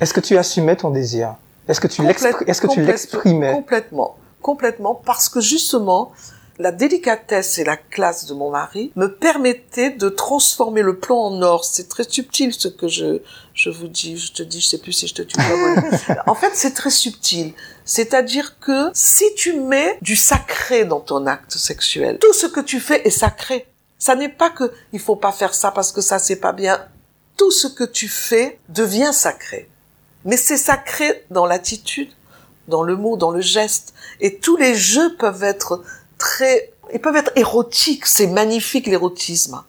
Est-ce 0.00 0.14
que 0.14 0.20
tu 0.20 0.38
assumais 0.38 0.76
ton 0.76 0.90
désir? 0.90 1.34
Est-ce 1.68 1.80
que 1.80 1.86
tu 1.86 2.02
est-ce 2.06 2.60
que 2.60 2.66
tu 2.66 2.82
l'exprimais? 2.82 3.52
Complètement, 3.52 4.16
complètement, 4.40 4.94
parce 4.94 5.28
que 5.28 5.40
justement 5.40 6.12
la 6.58 6.72
délicatesse 6.72 7.58
et 7.58 7.64
la 7.64 7.76
classe 7.76 8.26
de 8.26 8.34
mon 8.34 8.50
mari 8.50 8.92
me 8.96 9.08
permettaient 9.14 9.90
de 9.90 10.08
transformer 10.08 10.82
le 10.82 10.98
plomb 10.98 11.18
en 11.18 11.42
or. 11.42 11.64
C'est 11.64 11.88
très 11.88 12.04
subtil 12.04 12.52
ce 12.52 12.68
que 12.68 12.88
je 12.88 13.20
je 13.54 13.70
vous 13.70 13.88
dis. 13.88 14.16
Je 14.16 14.32
te 14.32 14.42
dis, 14.42 14.60
je 14.60 14.66
sais 14.66 14.78
plus 14.78 14.92
si 14.92 15.06
je 15.06 15.14
te 15.14 15.22
tue 15.22 15.38
En 16.26 16.34
fait, 16.34 16.52
c'est 16.54 16.72
très 16.72 16.90
subtil. 16.90 17.52
C'est-à-dire 17.84 18.58
que 18.58 18.90
si 18.94 19.24
tu 19.36 19.54
mets 19.60 19.98
du 20.02 20.16
sacré 20.16 20.84
dans 20.84 21.00
ton 21.00 21.26
acte 21.26 21.52
sexuel, 21.52 22.18
tout 22.20 22.32
ce 22.32 22.46
que 22.46 22.60
tu 22.60 22.80
fais 22.80 23.06
est 23.06 23.10
sacré. 23.10 23.66
Ça 23.98 24.14
n'est 24.14 24.28
pas 24.28 24.50
que 24.50 24.72
il 24.92 25.00
faut 25.00 25.16
pas 25.16 25.32
faire 25.32 25.54
ça 25.54 25.70
parce 25.70 25.92
que 25.92 26.00
ça 26.00 26.18
c'est 26.18 26.36
pas 26.36 26.52
bien. 26.52 26.80
Tout 27.36 27.50
ce 27.50 27.66
que 27.66 27.84
tu 27.84 28.08
fais 28.08 28.58
devient 28.68 29.10
sacré. 29.12 29.68
Mais 30.26 30.36
c'est 30.36 30.56
sacré 30.56 31.24
dans 31.30 31.46
l'attitude, 31.46 32.10
dans 32.68 32.82
le 32.82 32.96
mot, 32.96 33.16
dans 33.16 33.30
le 33.30 33.40
geste. 33.40 33.94
Et 34.20 34.36
tous 34.36 34.56
les 34.56 34.74
jeux 34.74 35.16
peuvent 35.16 35.44
être 35.44 35.82
très, 36.18 36.72
ils 36.92 37.00
peuvent 37.00 37.16
être 37.16 37.32
érotiques. 37.36 38.06
C'est 38.06 38.26
magnifique 38.26 38.86
l'érotisme. 38.86 39.62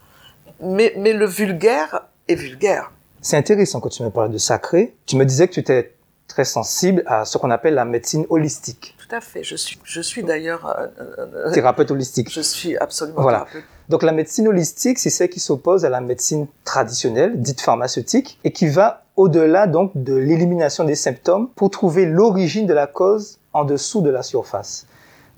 Mais, 0.59 0.93
mais 0.97 1.13
le 1.13 1.25
vulgaire 1.25 2.07
est 2.27 2.35
vulgaire. 2.35 2.91
C'est 3.21 3.37
intéressant 3.37 3.79
quand 3.79 3.89
tu 3.89 4.03
me 4.03 4.09
parles 4.09 4.31
de 4.31 4.37
sacré. 4.37 4.95
Tu 5.05 5.15
me 5.15 5.25
disais 5.25 5.47
que 5.47 5.53
tu 5.53 5.59
étais 5.59 5.93
très 6.27 6.45
sensible 6.45 7.03
à 7.05 7.25
ce 7.25 7.37
qu'on 7.37 7.51
appelle 7.51 7.73
la 7.73 7.85
médecine 7.85 8.25
holistique. 8.29 8.95
Tout 8.97 9.15
à 9.15 9.21
fait. 9.21 9.43
Je 9.43 9.55
suis, 9.55 9.79
je 9.83 10.01
suis 10.01 10.23
d'ailleurs 10.23 10.65
euh, 10.67 10.87
euh, 10.99 11.51
thérapeute 11.51 11.89
holistique. 11.91 12.31
Je 12.31 12.41
suis 12.41 12.75
absolument 12.77 13.21
voilà. 13.21 13.39
thérapeute. 13.39 13.63
Donc 13.89 14.03
la 14.03 14.11
médecine 14.11 14.47
holistique, 14.47 14.99
c'est 14.99 15.09
celle 15.09 15.29
qui 15.29 15.39
s'oppose 15.39 15.85
à 15.85 15.89
la 15.89 16.01
médecine 16.01 16.47
traditionnelle, 16.65 17.41
dite 17.41 17.61
pharmaceutique, 17.61 18.39
et 18.43 18.51
qui 18.51 18.67
va 18.67 19.05
au-delà 19.17 19.67
donc 19.67 19.91
de 19.95 20.15
l'élimination 20.15 20.83
des 20.83 20.95
symptômes 20.95 21.49
pour 21.55 21.71
trouver 21.71 22.05
l'origine 22.05 22.67
de 22.67 22.73
la 22.73 22.87
cause 22.87 23.39
en 23.51 23.65
dessous 23.65 24.01
de 24.01 24.09
la 24.09 24.23
surface. 24.23 24.85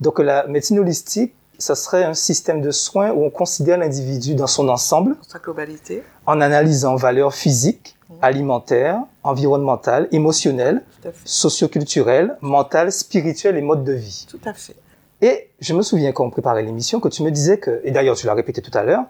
Donc 0.00 0.18
la 0.18 0.46
médecine 0.46 0.78
holistique, 0.78 1.34
ça 1.58 1.74
serait 1.74 2.04
un 2.04 2.14
système 2.14 2.62
de 2.62 2.70
soins 2.70 3.10
où 3.10 3.24
on 3.24 3.30
considère 3.30 3.78
l'individu 3.78 4.34
dans 4.34 4.46
son 4.46 4.68
ensemble, 4.68 5.16
sa 5.26 5.38
globalité, 5.38 6.02
en 6.26 6.40
analysant 6.40 6.96
valeurs 6.96 7.34
physiques, 7.34 7.96
mmh. 8.08 8.14
alimentaires, 8.22 9.02
environnementales, 9.22 10.08
émotionnelles, 10.12 10.82
socioculturelles, 11.24 12.36
mentales, 12.40 12.92
spirituelles 12.92 13.56
et 13.56 13.62
modes 13.62 13.84
de 13.84 13.92
vie. 13.92 14.26
Tout 14.28 14.40
à 14.44 14.54
fait. 14.54 14.76
Et 15.22 15.50
je 15.60 15.74
me 15.74 15.82
souviens 15.82 16.12
quand 16.12 16.24
on 16.24 16.30
préparait 16.30 16.62
l'émission 16.62 16.98
que 16.98 17.08
tu 17.08 17.22
me 17.22 17.30
disais 17.30 17.58
que, 17.58 17.80
et 17.84 17.90
d'ailleurs 17.90 18.16
tu 18.16 18.26
l'as 18.26 18.34
répété 18.34 18.62
tout 18.62 18.76
à 18.76 18.82
l'heure, 18.82 19.04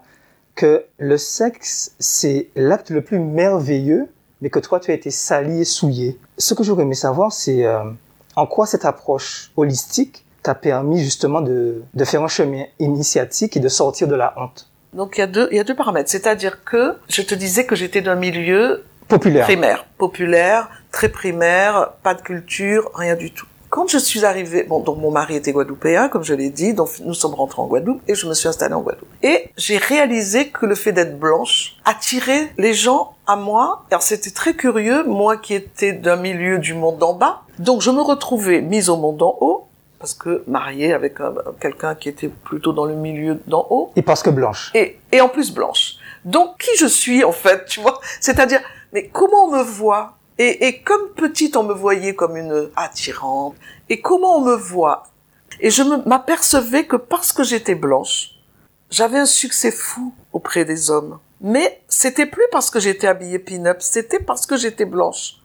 que 0.55 0.85
le 0.97 1.17
sexe, 1.17 1.95
c'est 1.99 2.49
l'acte 2.55 2.89
le 2.89 3.01
plus 3.01 3.19
merveilleux, 3.19 4.09
mais 4.41 4.49
que 4.49 4.59
toi, 4.59 4.79
tu 4.79 4.91
as 4.91 4.93
été 4.93 5.11
sali 5.11 5.61
et 5.61 5.65
souillé. 5.65 6.19
Ce 6.37 6.53
que 6.53 6.63
j'aurais 6.63 6.83
aimé 6.83 6.95
savoir, 6.95 7.31
c'est 7.31 7.65
euh, 7.65 7.83
en 8.35 8.45
quoi 8.45 8.65
cette 8.65 8.85
approche 8.85 9.51
holistique 9.55 10.25
t'a 10.43 10.55
permis 10.55 10.99
justement 10.99 11.41
de, 11.41 11.83
de 11.93 12.05
faire 12.05 12.23
un 12.23 12.27
chemin 12.27 12.63
initiatique 12.79 13.55
et 13.55 13.59
de 13.59 13.69
sortir 13.69 14.07
de 14.07 14.15
la 14.15 14.33
honte? 14.37 14.69
Donc 14.93 15.17
il 15.17 15.21
y 15.21 15.23
a 15.23 15.27
deux, 15.27 15.47
il 15.51 15.57
y 15.57 15.59
a 15.59 15.63
deux 15.63 15.75
paramètres. 15.75 16.09
C'est-à-dire 16.09 16.63
que 16.63 16.95
je 17.07 17.21
te 17.21 17.35
disais 17.35 17.65
que 17.65 17.75
j'étais 17.75 18.01
d'un 18.01 18.15
milieu 18.15 18.83
populaire, 19.07 19.45
primaire, 19.45 19.85
populaire, 19.97 20.69
très 20.91 21.09
primaire, 21.09 21.93
pas 22.03 22.13
de 22.13 22.21
culture, 22.21 22.91
rien 22.95 23.15
du 23.15 23.31
tout. 23.31 23.45
Quand 23.71 23.87
je 23.87 23.97
suis 23.97 24.25
arrivée, 24.25 24.63
bon, 24.63 24.81
donc 24.81 24.97
mon 24.97 25.11
mari 25.11 25.37
était 25.37 25.53
guadeloupéen, 25.53 26.09
comme 26.09 26.25
je 26.25 26.33
l'ai 26.33 26.49
dit, 26.49 26.73
donc 26.73 26.89
nous 27.05 27.13
sommes 27.13 27.33
rentrés 27.33 27.61
en 27.61 27.67
Guadeloupe 27.67 28.01
et 28.05 28.15
je 28.15 28.27
me 28.27 28.33
suis 28.33 28.49
installée 28.49 28.73
en 28.73 28.81
Guadeloupe. 28.81 29.07
Et 29.23 29.49
j'ai 29.55 29.77
réalisé 29.77 30.49
que 30.49 30.65
le 30.65 30.75
fait 30.75 30.91
d'être 30.91 31.17
blanche 31.17 31.77
attirait 31.85 32.51
les 32.57 32.73
gens 32.73 33.13
à 33.27 33.37
moi. 33.37 33.85
Alors 33.89 34.03
c'était 34.03 34.31
très 34.31 34.55
curieux, 34.55 35.05
moi 35.05 35.37
qui 35.37 35.53
étais 35.53 35.93
d'un 35.93 36.17
milieu 36.17 36.59
du 36.59 36.73
monde 36.73 36.97
d'en 36.97 37.13
bas. 37.13 37.43
Donc 37.59 37.81
je 37.81 37.91
me 37.91 38.01
retrouvais 38.01 38.59
mise 38.59 38.89
au 38.89 38.97
monde 38.97 39.15
d'en 39.15 39.37
haut, 39.39 39.67
parce 39.99 40.15
que 40.15 40.43
mariée 40.47 40.91
avec 40.91 41.19
quelqu'un 41.61 41.95
qui 41.95 42.09
était 42.09 42.27
plutôt 42.27 42.73
dans 42.73 42.83
le 42.83 42.95
milieu 42.95 43.39
d'en 43.47 43.65
haut. 43.69 43.91
Et 43.95 44.01
parce 44.01 44.21
que 44.21 44.29
blanche. 44.29 44.71
Et, 44.75 44.99
et 45.13 45.21
en 45.21 45.29
plus 45.29 45.53
blanche. 45.53 45.93
Donc 46.25 46.57
qui 46.57 46.75
je 46.77 46.87
suis 46.87 47.23
en 47.23 47.31
fait, 47.31 47.63
tu 47.67 47.79
vois? 47.79 48.01
C'est-à-dire, 48.19 48.59
mais 48.91 49.07
comment 49.07 49.45
on 49.45 49.51
me 49.51 49.63
voit? 49.63 50.17
Et, 50.37 50.67
et, 50.67 50.81
comme 50.81 51.09
petite, 51.15 51.55
on 51.55 51.63
me 51.63 51.73
voyait 51.73 52.15
comme 52.15 52.37
une 52.37 52.69
attirante. 52.75 53.55
Et 53.89 54.01
comment 54.01 54.37
on 54.37 54.41
me 54.41 54.55
voit? 54.55 55.03
Et 55.59 55.69
je 55.69 55.83
m'apercevais 56.07 56.85
que 56.85 56.95
parce 56.95 57.31
que 57.33 57.43
j'étais 57.43 57.75
blanche, 57.75 58.31
j'avais 58.89 59.19
un 59.19 59.25
succès 59.25 59.71
fou 59.71 60.13
auprès 60.33 60.65
des 60.65 60.89
hommes. 60.89 61.19
Mais 61.41 61.81
c'était 61.87 62.25
plus 62.25 62.45
parce 62.51 62.69
que 62.69 62.79
j'étais 62.79 63.07
habillée 63.07 63.39
pin-up, 63.39 63.77
c'était 63.81 64.19
parce 64.19 64.45
que 64.45 64.57
j'étais 64.57 64.85
blanche. 64.85 65.37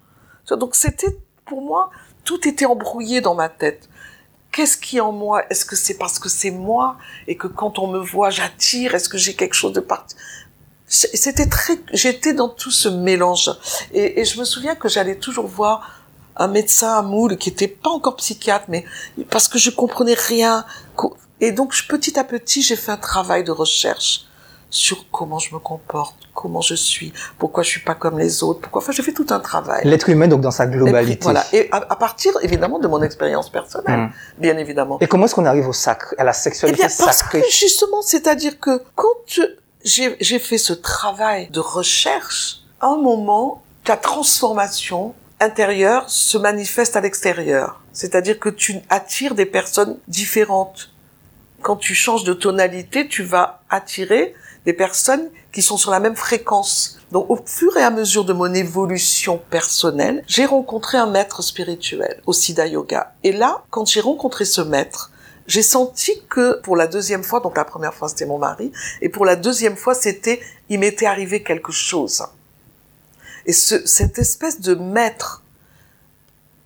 Donc 0.51 0.75
c'était, 0.75 1.16
pour 1.44 1.62
moi, 1.62 1.90
tout 2.25 2.46
était 2.46 2.66
embrouillé 2.66 3.20
dans 3.20 3.35
ma 3.35 3.49
tête. 3.49 3.88
Qu'est-ce 4.53 4.77
qui 4.77 4.99
est 4.99 5.01
en 5.01 5.12
moi? 5.12 5.42
Est-ce 5.51 5.64
que 5.64 5.77
c'est 5.77 5.99
parce 5.99 6.18
que 6.18 6.29
c'est 6.29 6.51
moi? 6.51 6.96
Et 7.27 7.37
que 7.37 7.46
quand 7.46 7.79
on 7.79 7.88
me 7.88 7.99
voit, 7.99 8.31
j'attire? 8.31 8.94
Est-ce 8.94 9.09
que 9.09 9.18
j'ai 9.18 9.35
quelque 9.35 9.55
chose 9.55 9.72
de 9.72 9.81
parti? 9.81 10.16
C'était 10.88 11.46
très, 11.46 11.79
j'étais 11.92 12.33
dans 12.33 12.49
tout 12.49 12.70
ce 12.70 12.88
mélange. 12.88 13.51
Et, 13.92 14.20
et 14.20 14.25
je 14.25 14.38
me 14.38 14.44
souviens 14.44 14.75
que 14.75 14.88
j'allais 14.88 15.16
toujours 15.16 15.46
voir 15.46 16.03
un 16.37 16.49
médecin 16.49 16.94
à 16.94 17.03
Moule 17.03 17.37
qui 17.38 17.49
était 17.49 17.68
pas 17.68 17.90
encore 17.90 18.16
psychiatre, 18.16 18.66
mais 18.68 18.85
parce 19.31 19.49
que 19.49 19.59
je 19.59 19.70
comprenais 19.70 20.14
rien. 20.14 20.64
Et 21.40 21.53
donc, 21.53 21.75
petit 21.88 22.18
à 22.18 22.25
petit, 22.25 22.62
j'ai 22.62 22.77
fait 22.77 22.92
un 22.92 22.96
travail 22.96 23.42
de 23.44 23.53
recherche 23.53 24.27
sur 24.68 25.11
comment 25.11 25.38
je 25.38 25.55
me 25.55 25.61
comporte, 25.61 26.16
comment 26.35 26.61
je 26.61 26.75
suis, 26.75 27.12
pourquoi 27.38 27.62
je 27.62 27.68
suis 27.70 27.81
pas 27.81 27.94
comme 27.94 28.18
les 28.18 28.42
autres, 28.42 28.61
pourquoi. 28.61 28.83
Enfin, 28.83 28.92
j'ai 28.92 29.03
fait 29.03 29.12
tout 29.12 29.27
un 29.31 29.40
travail. 29.40 29.83
L'être 29.85 30.09
humain, 30.09 30.29
donc 30.29 30.40
dans 30.40 30.51
sa 30.51 30.66
globalité. 30.66 31.22
Voilà. 31.22 31.44
Et 31.53 31.68
à, 31.72 31.77
à 31.77 31.96
partir, 31.96 32.33
évidemment, 32.42 32.79
de 32.79 32.88
mon 32.88 33.01
expérience 33.03 33.49
personnelle, 33.51 34.01
mmh. 34.01 34.12
bien 34.38 34.59
évidemment. 34.59 34.99
Et 35.01 35.07
comment 35.07 35.25
est-ce 35.27 35.35
qu'on 35.35 35.46
arrive 35.46 35.68
au 35.68 35.72
sacre, 35.72 36.14
à 36.18 36.25
la 36.25 36.33
sexualité 36.33 36.83
eh 36.85 36.87
bien, 36.87 36.96
parce 36.99 37.18
sacrée? 37.18 37.40
que 37.42 37.46
justement, 37.51 38.03
c'est-à-dire 38.03 38.59
que 38.61 38.83
quand 38.94 39.40
j'ai 39.87 40.38
fait 40.38 40.59
ce 40.59 40.72
travail 40.72 41.49
de 41.51 41.61
recherche, 41.61 42.62
à 42.81 42.88
un 42.88 42.96
moment, 42.96 43.62
ta 43.85 43.96
transformation 43.96 45.14
intérieur 45.40 46.11
se 46.11 46.37
manifeste 46.38 46.96
à 46.96 47.01
l'extérieur. 47.01 47.81
C'est-à-dire 47.92 48.38
que 48.38 48.49
tu 48.49 48.81
attires 48.90 49.35
des 49.35 49.46
personnes 49.46 49.99
différentes. 50.09 50.90
Quand 51.62 51.77
tu 51.77 51.94
changes 51.94 52.25
de 52.25 52.33
tonalité, 52.33 53.09
tu 53.09 53.22
vas 53.22 53.62
attirer 53.70 54.35
des 54.64 54.72
personnes 54.72 55.31
qui 55.53 55.62
sont 55.62 55.77
sur 55.77 55.90
la 55.90 56.01
même 56.01 56.16
fréquence. 56.16 56.99
Donc 57.12 57.31
au 57.31 57.38
fur 57.46 57.77
et 57.77 57.83
à 57.83 57.90
mesure 57.90 58.25
de 58.25 58.33
mon 58.33 58.53
évolution 58.53 59.40
personnelle, 59.51 60.25
j'ai 60.27 60.44
rencontré 60.44 60.99
un 60.99 61.07
maître 61.07 61.42
spirituel 61.42 62.20
au 62.27 62.33
Siddha 62.33 62.66
Yoga. 62.66 63.14
Et 63.22 63.33
là, 63.33 63.62
quand 63.70 63.87
j'ai 63.87 64.01
rencontré 64.01 64.44
ce 64.44 64.61
maître, 64.61 65.12
j'ai 65.47 65.63
senti 65.63 66.23
que 66.29 66.61
pour 66.61 66.77
la 66.77 66.87
deuxième 66.87 67.23
fois, 67.23 67.41
donc 67.41 67.57
la 67.57 67.65
première 67.65 67.95
fois 67.95 68.09
c'était 68.09 68.27
mon 68.27 68.39
mari, 68.39 68.73
et 69.01 69.09
pour 69.09 69.25
la 69.25 69.37
deuxième 69.37 69.77
fois 69.77 69.95
c'était, 69.95 70.41
il 70.69 70.79
m'était 70.81 71.07
arrivé 71.07 71.43
quelque 71.43 71.73
chose. 71.73 72.25
Et 73.47 73.53
ce, 73.53 73.87
cette 73.87 74.19
espèce 74.19 74.61
de 74.61 74.75
maître. 74.75 75.43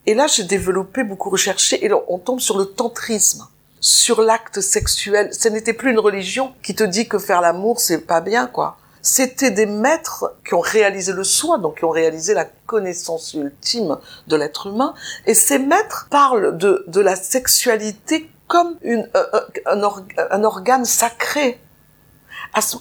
Et 0.06 0.14
là, 0.14 0.26
j'ai 0.26 0.44
développé, 0.44 1.04
beaucoup 1.04 1.28
recherché, 1.28 1.84
et 1.84 1.90
on 2.08 2.18
tombe 2.18 2.40
sur 2.40 2.56
le 2.56 2.64
tantrisme, 2.64 3.46
sur 3.80 4.22
l'acte 4.22 4.60
sexuel. 4.60 5.32
Ce 5.32 5.48
n'était 5.48 5.74
plus 5.74 5.90
une 5.90 5.98
religion 5.98 6.54
qui 6.62 6.74
te 6.74 6.82
dit 6.82 7.06
que 7.06 7.18
faire 7.18 7.42
l'amour, 7.42 7.80
c'est 7.80 8.06
pas 8.06 8.22
bien, 8.22 8.46
quoi. 8.46 8.78
C'était 9.02 9.50
des 9.50 9.66
maîtres 9.66 10.34
qui 10.46 10.54
ont 10.54 10.60
réalisé 10.60 11.12
le 11.12 11.24
soi, 11.24 11.58
donc 11.58 11.78
qui 11.78 11.84
ont 11.84 11.90
réalisé 11.90 12.34
la 12.34 12.46
connaissance 12.66 13.34
ultime 13.34 13.98
de 14.26 14.36
l'être 14.36 14.66
humain. 14.66 14.94
Et 15.26 15.34
ces 15.34 15.58
maîtres 15.58 16.08
parlent 16.10 16.56
de, 16.56 16.84
de 16.86 17.00
la 17.00 17.16
sexualité 17.16 18.30
comme 18.50 18.76
une, 18.82 19.08
euh, 19.16 19.24
euh, 19.34 19.40
un, 19.66 19.80
un, 20.32 20.44
organe 20.44 20.84
sacré. 20.84 21.60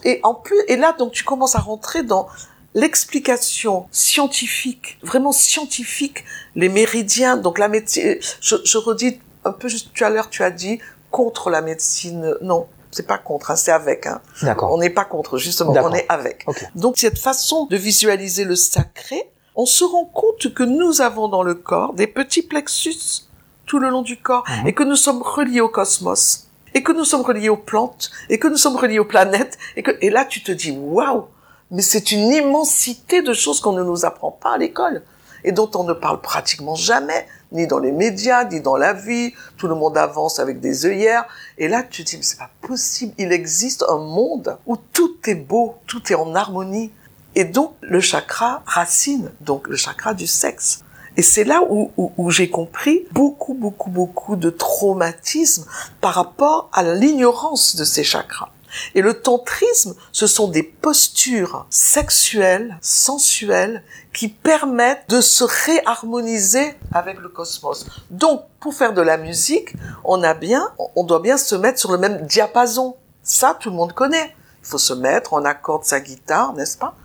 Et 0.04 0.20
en 0.24 0.34
plus, 0.34 0.58
et 0.68 0.76
là, 0.76 0.94
donc, 0.98 1.12
tu 1.12 1.24
commences 1.24 1.56
à 1.56 1.60
rentrer 1.60 2.02
dans 2.02 2.28
l'explication 2.74 3.88
scientifique, 3.92 4.98
vraiment 5.04 5.32
scientifique, 5.32 6.26
les 6.56 6.70
méridiens, 6.70 7.38
donc 7.38 7.60
la 7.60 7.68
médecine, 7.68 8.18
je, 8.42 8.56
je 8.64 8.78
redis 8.80 9.20
un 9.46 9.52
peu 9.52 9.68
juste 9.68 9.94
tout 9.94 10.04
à 10.04 10.10
l'heure, 10.10 10.30
tu 10.30 10.44
as 10.44 10.50
dit 10.50 10.80
contre 11.12 11.52
la 11.52 11.62
médecine, 11.62 12.36
non, 12.42 12.68
c'est 12.90 13.06
pas 13.06 13.20
contre, 13.20 13.52
hein, 13.52 13.56
c'est 13.56 13.72
avec. 13.72 14.08
Hein. 14.08 14.22
D'accord. 14.42 14.74
On 14.74 14.80
n'est 14.80 14.90
pas 14.90 15.06
contre, 15.06 15.38
justement, 15.38 15.72
on 15.72 15.94
est 15.94 16.08
avec. 16.10 16.48
Donc 16.74 16.98
cette 16.98 17.20
façon 17.20 17.68
de 17.68 17.78
visualiser 17.78 18.44
le 18.44 18.56
sacré, 18.56 19.32
on 19.56 19.68
se 19.68 19.84
rend 19.84 20.06
compte 20.06 20.52
que 20.52 20.64
nous 20.64 21.02
avons 21.02 21.28
dans 21.28 21.44
le 21.44 21.54
corps 21.54 21.94
des 21.94 22.08
petits 22.08 22.42
plexus 22.42 23.29
tout 23.70 23.80
le 23.80 23.90
long 23.90 24.02
du 24.02 24.18
corps 24.18 24.44
mhm. 24.50 24.68
et 24.68 24.74
que 24.74 24.84
nous 24.84 24.98
sommes 24.98 25.22
reliés 25.22 25.62
au 25.62 25.70
cosmos 25.70 26.48
et 26.74 26.84
que 26.84 26.92
nous 26.92 27.06
sommes 27.06 27.22
reliés 27.22 27.50
aux 27.50 27.64
plantes 27.72 28.12
et 28.30 28.40
que 28.40 28.48
nous 28.48 28.58
sommes 28.58 28.76
reliés 28.76 29.00
aux 29.00 29.06
planètes 29.06 29.58
et 29.78 29.84
que 29.84 29.92
et 30.02 30.10
là 30.10 30.26
tu 30.26 30.44
te 30.44 30.52
dis 30.52 30.72
waouh 30.72 31.26
mais 31.72 31.84
c'est 31.84 32.12
une 32.12 32.32
immensité 32.32 33.22
de 33.22 33.32
choses 33.32 33.62
qu'on 33.62 33.74
ne 33.74 33.84
nous 33.84 34.04
apprend 34.04 34.32
pas 34.32 34.54
à 34.54 34.58
l'école 34.58 35.04
et 35.44 35.52
dont 35.52 35.70
on 35.76 35.84
ne 35.84 35.94
parle 35.94 36.22
pratiquement 36.22 36.76
jamais, 36.76 37.28
ni 37.52 37.68
dans 37.68 37.80
les 37.80 37.92
médias, 37.92 38.44
ni 38.46 38.62
dans 38.62 38.76
la 38.76 38.94
vie. 38.94 39.34
Tout 39.58 39.68
le 39.68 39.76
monde 39.76 39.98
avance 39.98 40.40
avec 40.40 40.60
des 40.60 40.86
œillères. 40.86 41.26
Et 41.58 41.68
là, 41.68 41.84
tu 41.84 42.04
te 42.04 42.10
dis, 42.10 42.18
mais 42.18 42.24
c'est 42.24 42.40
pas 42.40 42.52
possible. 42.62 43.14
Il 43.18 43.32
existe 43.32 43.86
un 43.88 43.98
monde 43.98 44.58
où 44.66 44.76
tout 44.78 45.18
est 45.28 45.36
beau, 45.36 45.76
tout 45.88 46.12
est 46.12 46.16
en 46.16 46.36
harmonie. 46.36 46.92
Et 47.36 47.46
donc, 47.46 47.74
le 47.82 48.00
chakra 48.00 48.64
racine, 48.66 49.32
donc 49.42 49.68
le 49.68 49.76
chakra 49.76 50.14
du 50.14 50.28
sexe. 50.28 50.84
Et 51.20 51.22
c'est 51.22 51.44
là 51.44 51.64
où, 51.70 51.92
où, 51.98 52.14
où 52.16 52.32
j'ai 52.32 52.50
compris 52.50 53.06
beaucoup, 53.12 53.54
beaucoup, 53.54 53.90
beaucoup 53.90 54.38
de 54.38 54.50
traumatisme 54.50 55.66
par 56.00 56.14
rapport 56.14 56.70
à 56.72 56.82
l'ignorance 56.82 57.76
de 57.76 57.84
ces 57.84 58.06
chakras. 58.06 58.48
Et 58.96 59.02
le 59.02 59.16
tantrisme, 59.16 59.96
ce 60.14 60.28
sont 60.28 60.48
des 60.48 60.64
postures 60.64 61.66
sexuelles, 61.70 62.78
sensuelles, 62.82 63.84
qui 64.14 64.30
permettent 64.30 65.10
de 65.10 65.20
se 65.20 65.44
réharmoniser 65.44 66.74
avec 66.94 67.20
le 67.20 67.28
cosmos. 67.28 67.86
Donc, 68.12 68.44
pour 68.62 68.74
faire 68.74 68.94
de 68.94 69.02
la 69.02 69.18
musique, 69.18 69.74
on 70.06 70.24
a 70.24 70.34
bien, 70.34 70.72
on 70.96 71.04
doit 71.04 71.20
bien 71.20 71.36
se 71.36 71.56
mettre 71.56 71.80
sur 71.80 71.92
le 71.92 71.98
même 71.98 72.28
diapason. 72.28 72.96
Ça, 73.24 73.58
tout 73.60 73.72
le 73.72 73.76
monde 73.76 73.92
connaît. 73.92 74.34
Il 74.64 74.70
faut 74.70 74.78
se 74.78 74.94
mettre, 74.94 75.34
on 75.34 75.44
accorde 75.44 75.84
sa 75.84 76.00
guitare, 76.00 76.54
n'est-ce 76.54 76.78
pas? 76.78 76.96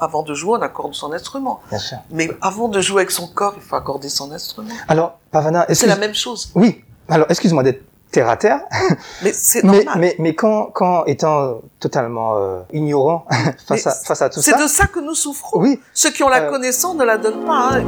Avant 0.00 0.22
de 0.22 0.34
jouer, 0.34 0.58
on 0.58 0.62
accorde 0.62 0.94
son 0.94 1.12
instrument. 1.12 1.60
Bien 1.70 1.78
sûr. 1.78 1.98
Mais 2.10 2.30
avant 2.40 2.68
de 2.68 2.80
jouer 2.80 3.02
avec 3.02 3.10
son 3.10 3.26
corps, 3.26 3.54
il 3.56 3.62
faut 3.62 3.76
accorder 3.76 4.08
son 4.08 4.30
instrument. 4.32 4.74
Alors, 4.88 5.18
Pavana, 5.30 5.66
c'est 5.72 5.86
la 5.86 5.96
même 5.96 6.14
chose. 6.14 6.50
Oui. 6.54 6.84
Alors, 7.08 7.26
excuse-moi 7.30 7.62
d'être 7.62 7.82
terre 8.10 8.28
à 8.28 8.36
terre. 8.36 8.60
Mais 9.22 9.32
c'est 9.32 9.62
normal. 9.62 9.98
Mais, 9.98 10.16
mais, 10.18 10.34
quand, 10.34 10.66
quand 10.72 11.04
étant 11.04 11.60
totalement 11.78 12.36
euh, 12.36 12.60
ignorant 12.72 13.26
face 13.66 13.86
à, 13.86 13.92
face 13.92 14.22
à 14.22 14.30
tout 14.30 14.40
ça. 14.40 14.52
C'est 14.52 14.62
de 14.62 14.68
ça 14.68 14.86
que 14.86 15.00
nous 15.00 15.14
souffrons. 15.14 15.60
Oui. 15.60 15.80
Ceux 15.92 16.10
qui 16.10 16.22
ont 16.22 16.28
la 16.28 16.42
euh, 16.42 16.50
connaissance 16.50 16.96
ne 16.96 17.04
la 17.04 17.18
donnent 17.18 17.44
pas. 17.44 17.70
Hein. 17.72 17.84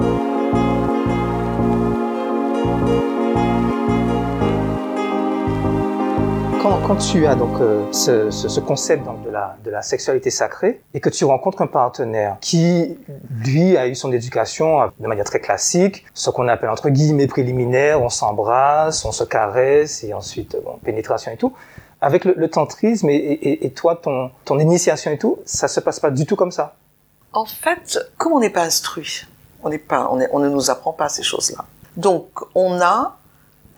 Quand, 6.62 6.96
tu 6.96 7.26
as 7.26 7.34
donc 7.34 7.58
euh, 7.60 7.90
ce, 7.92 8.60
concept 8.60 9.04
donc, 9.04 9.22
de, 9.24 9.70
la, 9.70 9.82
sexualité 9.82 10.30
sacrée 10.30 10.82
et 10.92 11.00
que 11.00 11.08
tu 11.08 11.24
rencontres 11.24 11.62
un 11.62 11.66
partenaire 11.66 12.36
qui, 12.40 12.98
lui, 13.30 13.76
a 13.76 13.88
eu 13.88 13.94
son 13.94 14.12
éducation 14.12 14.92
de 14.98 15.06
manière 15.06 15.24
très 15.24 15.40
classique, 15.40 16.04
ce 16.12 16.28
qu'on 16.28 16.48
appelle 16.48 16.68
entre 16.68 16.90
guillemets 16.90 17.26
préliminaire, 17.26 18.02
on 18.02 18.10
s'embrasse, 18.10 19.04
on 19.04 19.12
se 19.12 19.24
caresse 19.24 20.04
et 20.04 20.12
ensuite, 20.12 20.56
bon, 20.62 20.78
pénétration 20.84 21.32
et 21.32 21.36
tout. 21.36 21.54
Avec 22.02 22.24
le, 22.24 22.48
tantrisme 22.48 23.08
et, 23.10 23.72
toi, 23.74 23.96
ton, 23.96 24.58
initiation 24.58 25.10
et 25.10 25.18
tout, 25.18 25.38
ça 25.44 25.68
se 25.68 25.80
passe 25.80 26.00
pas 26.00 26.10
du 26.10 26.26
tout 26.26 26.36
comme 26.36 26.52
ça. 26.52 26.74
En 27.32 27.44
fait, 27.44 27.98
comme 28.16 28.32
on 28.32 28.40
n'est 28.40 28.50
pas 28.50 28.62
instruit, 28.62 29.26
on 29.62 29.70
ne 29.70 30.48
nous 30.48 30.70
apprend 30.70 30.92
pas 30.92 31.08
ces 31.08 31.22
choses-là. 31.22 31.64
Donc, 31.96 32.28
on 32.54 32.80
a 32.80 33.16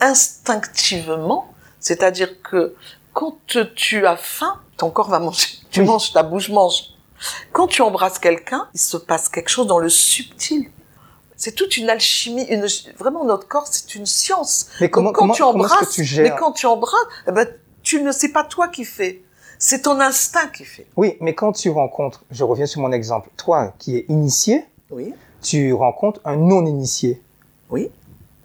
instinctivement 0.01 1.52
c'est-à-dire 1.83 2.40
que 2.42 2.75
quand 3.12 3.37
tu 3.75 4.07
as 4.07 4.16
faim, 4.16 4.59
ton 4.79 4.88
corps 4.90 5.11
va 5.11 5.18
manger. 5.18 5.49
Tu 5.71 5.83
manges, 5.83 6.12
ta 6.12 6.23
bouche 6.23 6.49
mange. 6.49 6.85
Quand 7.53 7.66
tu 7.66 7.83
embrasses 7.83 8.18
quelqu'un, 8.18 8.68
il 8.73 8.81
se 8.81 8.97
passe 8.97 9.29
quelque 9.29 9.49
chose 9.49 9.66
dans 9.66 9.79
le 9.79 9.88
subtil. 9.88 10.71
C'est 11.37 11.55
toute 11.55 11.77
une 11.77 11.90
alchimie, 11.90 12.45
une, 12.45 12.66
vraiment 12.99 13.25
notre 13.25 13.49
corps, 13.49 13.66
c'est 13.66 13.95
une 13.97 14.07
science. 14.07 14.68
Mais 14.81 14.88
comment, 14.88 15.12
quand 15.12 15.31
tu 15.31 15.42
embrasses, 15.42 15.90
tu 15.90 16.05
gères 16.05 16.23
mais 16.23 16.38
quand 16.38 16.53
tu 16.53 16.66
embrasses, 16.66 17.07
eh 17.27 17.33
ben, 17.33 17.49
tu 17.83 18.01
ne 18.01 18.12
sais 18.12 18.31
pas 18.31 18.45
toi 18.45 18.68
qui 18.68 18.85
fais. 18.85 19.23
C'est 19.59 19.83
ton 19.83 20.01
instinct 20.01 20.49
qui 20.49 20.64
fait. 20.64 20.87
Oui, 20.97 21.16
mais 21.21 21.35
quand 21.35 21.53
tu 21.53 21.68
rencontres, 21.71 22.25
je 22.31 22.45
reviens 22.45 22.66
sur 22.66 22.81
mon 22.81 22.92
exemple, 22.92 23.29
toi 23.37 23.75
qui 23.79 23.97
es 23.97 24.07
initié, 24.09 24.64
oui. 24.90 25.14
tu 25.40 25.73
rencontres 25.73 26.21
un 26.25 26.37
non 26.37 26.64
initié. 26.64 27.21
Oui 27.71 27.90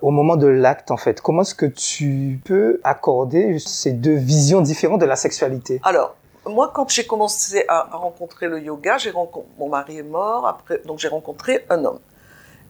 au 0.02 0.12
moment 0.12 0.36
de 0.36 0.48
l'acte, 0.48 0.92
en 0.92 0.98
fait 0.98 1.22
Comment 1.22 1.42
est-ce 1.42 1.56
que 1.56 1.66
tu 1.66 2.40
peux 2.46 2.80
accorder 2.84 3.60
ces 3.60 3.92
deux 3.92 4.16
visions 4.16 4.62
différentes 4.62 5.02
de 5.02 5.06
la 5.06 5.16
sexualité? 5.16 5.80
Alors, 5.84 6.16
moi, 6.46 6.72
quand 6.74 6.90
j'ai 6.90 7.06
commencé 7.06 7.66
à, 7.68 7.90
rencontrer 7.92 8.48
le 8.48 8.62
yoga, 8.62 8.98
j'ai 8.98 9.12
rencontré, 9.12 9.50
mon 9.58 9.70
mari 9.70 9.98
est 9.98 10.04
mort, 10.04 10.48
après, 10.48 10.82
donc 10.86 11.00
j'ai 11.00 11.08
rencontré 11.08 11.66
un 11.70 11.84
homme. 11.84 12.00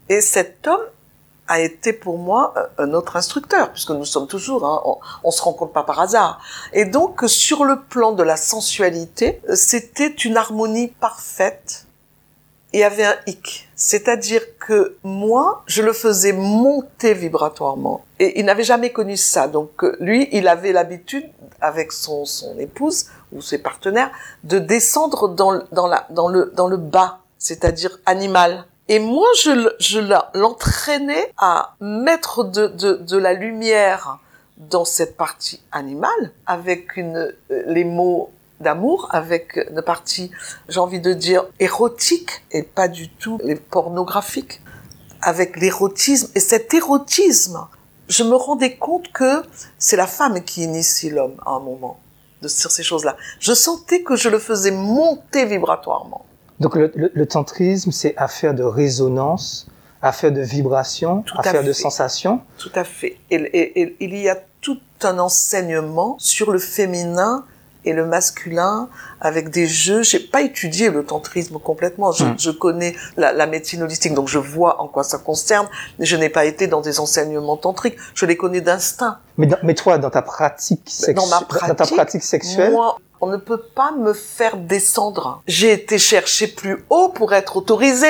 Et 0.09 0.21
cet 0.21 0.67
homme 0.67 0.81
a 1.47 1.61
été 1.61 1.93
pour 1.93 2.17
moi 2.17 2.53
un 2.77 2.93
autre 2.93 3.15
instructeur, 3.15 3.71
puisque 3.71 3.91
nous 3.91 4.05
sommes 4.05 4.27
toujours, 4.27 4.65
hein, 4.65 4.81
on, 4.85 4.97
on 5.23 5.31
se 5.31 5.41
rencontre 5.41 5.71
pas 5.71 5.83
par 5.83 5.99
hasard. 5.99 6.41
Et 6.73 6.85
donc, 6.85 7.23
sur 7.27 7.63
le 7.63 7.81
plan 7.81 8.11
de 8.11 8.23
la 8.23 8.37
sensualité, 8.37 9.41
c'était 9.53 10.07
une 10.07 10.37
harmonie 10.37 10.87
parfaite 10.87 11.86
il 12.73 12.81
y 12.81 12.83
avait 12.83 13.05
un 13.05 13.15
hic. 13.25 13.69
C'est-à-dire 13.75 14.41
que 14.59 14.97
moi, 15.03 15.63
je 15.67 15.81
le 15.81 15.93
faisais 15.93 16.33
monter 16.33 17.13
vibratoirement. 17.13 18.03
Et 18.19 18.39
il 18.39 18.45
n'avait 18.45 18.63
jamais 18.63 18.91
connu 18.91 19.15
ça. 19.15 19.47
Donc 19.47 19.83
euh, 19.83 19.95
lui, 19.99 20.27
il 20.31 20.47
avait 20.47 20.73
l'habitude, 20.73 21.25
avec 21.61 21.91
son, 21.91 22.25
son 22.25 22.57
épouse 22.59 23.05
ou 23.31 23.41
ses 23.41 23.59
partenaires, 23.59 24.11
de 24.43 24.59
descendre 24.59 25.29
dans, 25.29 25.61
dans, 25.71 25.89
dans, 26.09 26.27
le, 26.27 26.51
dans 26.55 26.67
le 26.67 26.77
bas, 26.77 27.19
c'est-à-dire 27.37 27.97
animal. 28.05 28.65
Et 28.89 28.99
moi, 28.99 29.27
je, 29.41 29.73
je 29.79 29.99
l'entraînais 30.37 31.33
à 31.37 31.75
mettre 31.81 32.43
de, 32.43 32.67
de, 32.67 32.93
de 32.93 33.17
la 33.17 33.33
lumière 33.33 34.19
dans 34.57 34.85
cette 34.85 35.17
partie 35.17 35.61
animale, 35.71 36.31
avec 36.45 36.97
une, 36.97 37.33
euh, 37.51 37.63
les 37.67 37.83
mots 37.83 38.31
d'amour 38.59 39.07
avec 39.11 39.59
une 39.69 39.81
partie, 39.81 40.31
j'ai 40.69 40.79
envie 40.79 40.99
de 40.99 41.13
dire, 41.13 41.45
érotique 41.59 42.43
et 42.51 42.63
pas 42.63 42.87
du 42.87 43.09
tout 43.09 43.39
les 43.43 43.55
pornographiques, 43.55 44.61
avec 45.21 45.57
l'érotisme. 45.57 46.31
Et 46.35 46.39
cet 46.39 46.73
érotisme, 46.73 47.67
je 48.07 48.23
me 48.23 48.35
rendais 48.35 48.75
compte 48.77 49.11
que 49.11 49.43
c'est 49.77 49.97
la 49.97 50.07
femme 50.07 50.43
qui 50.43 50.63
initie 50.63 51.09
l'homme 51.09 51.35
à 51.45 51.51
un 51.51 51.59
moment 51.59 51.99
de, 52.41 52.47
sur 52.47 52.71
ces 52.71 52.83
choses-là. 52.83 53.17
Je 53.39 53.53
sentais 53.53 54.01
que 54.01 54.15
je 54.15 54.29
le 54.29 54.39
faisais 54.39 54.71
monter 54.71 55.45
vibratoirement. 55.45 56.25
Donc 56.59 56.75
le, 56.75 57.25
tantrisme, 57.27 57.91
c'est 57.91 58.15
affaire 58.17 58.55
de 58.55 58.63
résonance, 58.63 59.67
affaire 60.01 60.31
de 60.31 60.41
vibration, 60.41 61.23
affaire 61.35 61.63
de 61.63 61.73
sensation. 61.73 62.41
Tout 62.57 62.71
à 62.73 62.83
fait. 62.83 63.17
et 63.29 63.95
il 63.99 64.17
y 64.17 64.27
a 64.27 64.39
tout 64.61 64.79
un 65.03 65.19
enseignement 65.19 66.15
sur 66.19 66.51
le 66.51 66.59
féminin 66.59 67.45
et 67.87 67.93
le 67.93 68.05
masculin 68.05 68.89
avec 69.21 69.49
des 69.49 69.65
jeux. 69.65 70.03
J'ai 70.03 70.19
pas 70.19 70.41
étudié 70.41 70.89
le 70.89 71.03
tantrisme 71.05 71.57
complètement. 71.59 72.11
Je, 72.11 72.25
Mm. 72.25 72.35
je 72.37 72.51
connais 72.51 72.95
la, 73.15 73.31
la 73.33 73.47
médecine 73.47 73.81
holistique, 73.83 74.13
donc 74.13 74.27
je 74.27 74.37
vois 74.39 74.81
en 74.81 74.87
quoi 74.87 75.03
ça 75.03 75.17
concerne, 75.17 75.67
mais 75.99 76.05
je 76.05 76.15
n'ai 76.15 76.29
pas 76.29 76.45
été 76.45 76.67
dans 76.67 76.81
des 76.81 76.99
enseignements 76.99 77.57
tantriques. 77.57 77.97
Je 78.13 78.25
les 78.25 78.35
connais 78.37 78.61
d'instinct. 78.61 79.19
Mais, 79.37 79.47
dans- 79.47 79.57
mais 79.63 79.73
toi, 79.73 79.97
dans 79.97 80.09
ta 80.09 80.21
pratique 80.21 80.81
sexuelle, 80.87 81.15
Dans 81.15 81.27
ma 81.27 81.39
dans 81.39 81.45
ta 81.45 81.73
pratique, 81.75 81.95
pratique 81.95 82.23
sexuelle, 82.23 82.71
Moi, 82.71 82.97
on 83.21 83.27
ne 83.27 83.37
peut 83.37 83.61
pas 83.73 83.91
me 83.91 84.13
faire 84.13 84.57
descendre. 84.57 85.41
J'ai 85.47 85.71
été 85.71 85.97
chercher 85.97 86.47
plus 86.47 86.85
haut 86.89 87.09
pour 87.09 87.33
être 87.33 87.57
autorisé. 87.57 88.07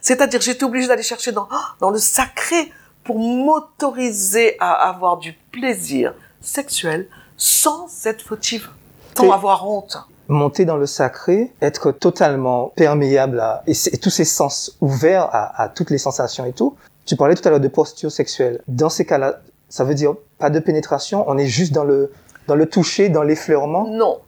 C'est-à-dire, 0.00 0.40
j'étais 0.40 0.64
obligée 0.64 0.86
d'aller 0.88 1.02
chercher 1.02 1.32
dans, 1.32 1.48
dans 1.80 1.90
le 1.90 1.98
sacré 1.98 2.70
pour 3.04 3.18
m'autoriser 3.18 4.56
à 4.60 4.72
avoir 4.88 5.16
du 5.18 5.32
plaisir 5.52 6.14
sexuel 6.40 7.08
sans 7.36 7.88
être 8.06 8.22
fautive, 8.22 8.68
sans 9.16 9.30
avoir 9.32 9.68
honte. 9.68 9.96
monter 10.28 10.64
dans 10.64 10.76
le 10.76 10.86
sacré, 10.86 11.52
être 11.62 11.92
totalement 11.92 12.72
perméable 12.76 13.40
à, 13.40 13.62
et, 13.66 13.74
tous 13.98 14.10
ces 14.10 14.24
sens 14.24 14.76
ouverts 14.80 15.28
à, 15.32 15.62
à 15.62 15.68
toutes 15.68 15.90
les 15.90 15.98
sensations 15.98 16.44
et 16.44 16.52
tout. 16.52 16.76
Tu 17.04 17.16
parlais 17.16 17.34
tout 17.34 17.46
à 17.46 17.50
l'heure 17.50 17.60
de 17.60 17.68
posture 17.68 18.10
sexuelle. 18.10 18.60
Dans 18.66 18.88
ces 18.88 19.04
cas-là, 19.06 19.40
ça 19.68 19.84
veut 19.84 19.94
dire 19.94 20.14
pas 20.38 20.50
de 20.50 20.58
pénétration, 20.58 21.24
on 21.28 21.38
est 21.38 21.46
juste 21.46 21.72
dans 21.72 21.84
le, 21.84 22.12
dans 22.48 22.56
le 22.56 22.66
toucher, 22.66 23.08
dans 23.08 23.22
l'effleurement? 23.22 23.86
Non. 23.88 24.18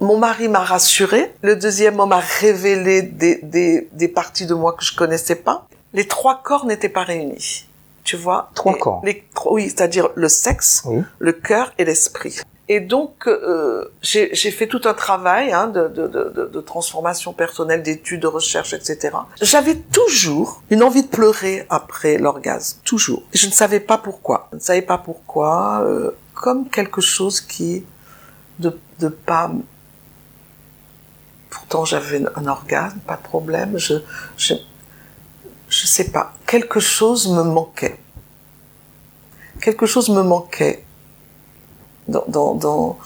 Mon 0.00 0.18
mari 0.18 0.48
m'a 0.48 0.60
rassuré. 0.60 1.32
Le 1.42 1.56
deuxième 1.56 1.98
homme 2.00 2.12
a 2.12 2.18
révélé 2.20 3.02
des, 3.02 3.40
des, 3.42 3.88
des 3.92 4.08
parties 4.08 4.46
de 4.46 4.54
moi 4.54 4.72
que 4.72 4.84
je 4.84 4.94
connaissais 4.96 5.36
pas. 5.36 5.66
Les 5.92 6.06
trois 6.08 6.40
corps 6.42 6.66
n'étaient 6.66 6.88
pas 6.88 7.04
réunis. 7.04 7.66
Tu 8.02 8.16
vois? 8.16 8.50
Trois 8.54 8.74
Et 8.74 8.78
corps. 8.78 9.00
les, 9.04 9.24
Oui, 9.46 9.64
c'est-à-dire 9.68 10.08
le 10.14 10.28
sexe, 10.28 10.82
Oui. 10.86 11.02
le 11.20 11.32
cœur 11.32 11.72
et 11.78 11.84
l'esprit. 11.84 12.40
Et 12.68 12.80
donc, 12.80 13.26
euh, 13.26 13.84
j'ai 14.00 14.34
fait 14.34 14.66
tout 14.66 14.80
un 14.86 14.94
travail 14.94 15.52
hein, 15.52 15.66
de, 15.66 15.86
de, 15.88 16.06
de, 16.08 16.50
de- 16.50 16.60
transformation 16.62 17.34
personnelle, 17.34 17.82
d'études, 17.82 18.22
de 18.22 18.26
recherche, 18.26 18.72
etc. 18.72 19.16
J'avais 19.42 19.76
toujours 19.76 20.62
une 20.70 20.82
envie 20.82 21.02
de 21.02 21.08
pleurer 21.08 21.66
après 21.68 22.16
l'orgasme, 22.16 22.78
toujours. 22.82 23.22
Je 23.34 23.46
ne 23.48 23.52
savais 23.52 23.80
pas 23.80 23.98
pourquoi. 23.98 24.48
Je 24.52 24.56
ne 24.56 24.60
savais 24.62 24.80
pas 24.82 24.96
pourquoi, 24.96 25.82
euh, 25.84 26.12
comme 26.32 26.68
quelque 26.70 27.02
chose 27.02 27.40
qui 27.42 27.84
de 28.58 28.78
de 28.98 29.08
pas. 29.08 29.50
Pourtant, 31.50 31.84
j'avais 31.84 32.22
un 32.34 32.46
orgasme, 32.46 32.98
pas 33.06 33.16
de 33.16 33.22
problème. 33.22 33.76
Je 33.76 33.96
je 34.38 34.54
je 35.68 35.86
sais 35.86 36.10
pas. 36.10 36.32
Quelque 36.46 36.80
chose 36.80 37.28
me 37.28 37.42
manquait. 37.42 37.98
Quelque 39.60 39.84
chose 39.86 40.08
me 40.08 40.22
manquait 40.22 40.82
dans, 42.08 42.24
dans, 42.28 42.54
dans, 42.54 42.98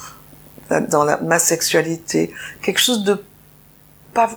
dans 0.89 1.05
la, 1.05 1.19
ma 1.19 1.39
sexualité, 1.39 2.33
quelque 2.63 2.81
chose 2.81 3.05
de 3.05 3.23
pas, 4.15 4.31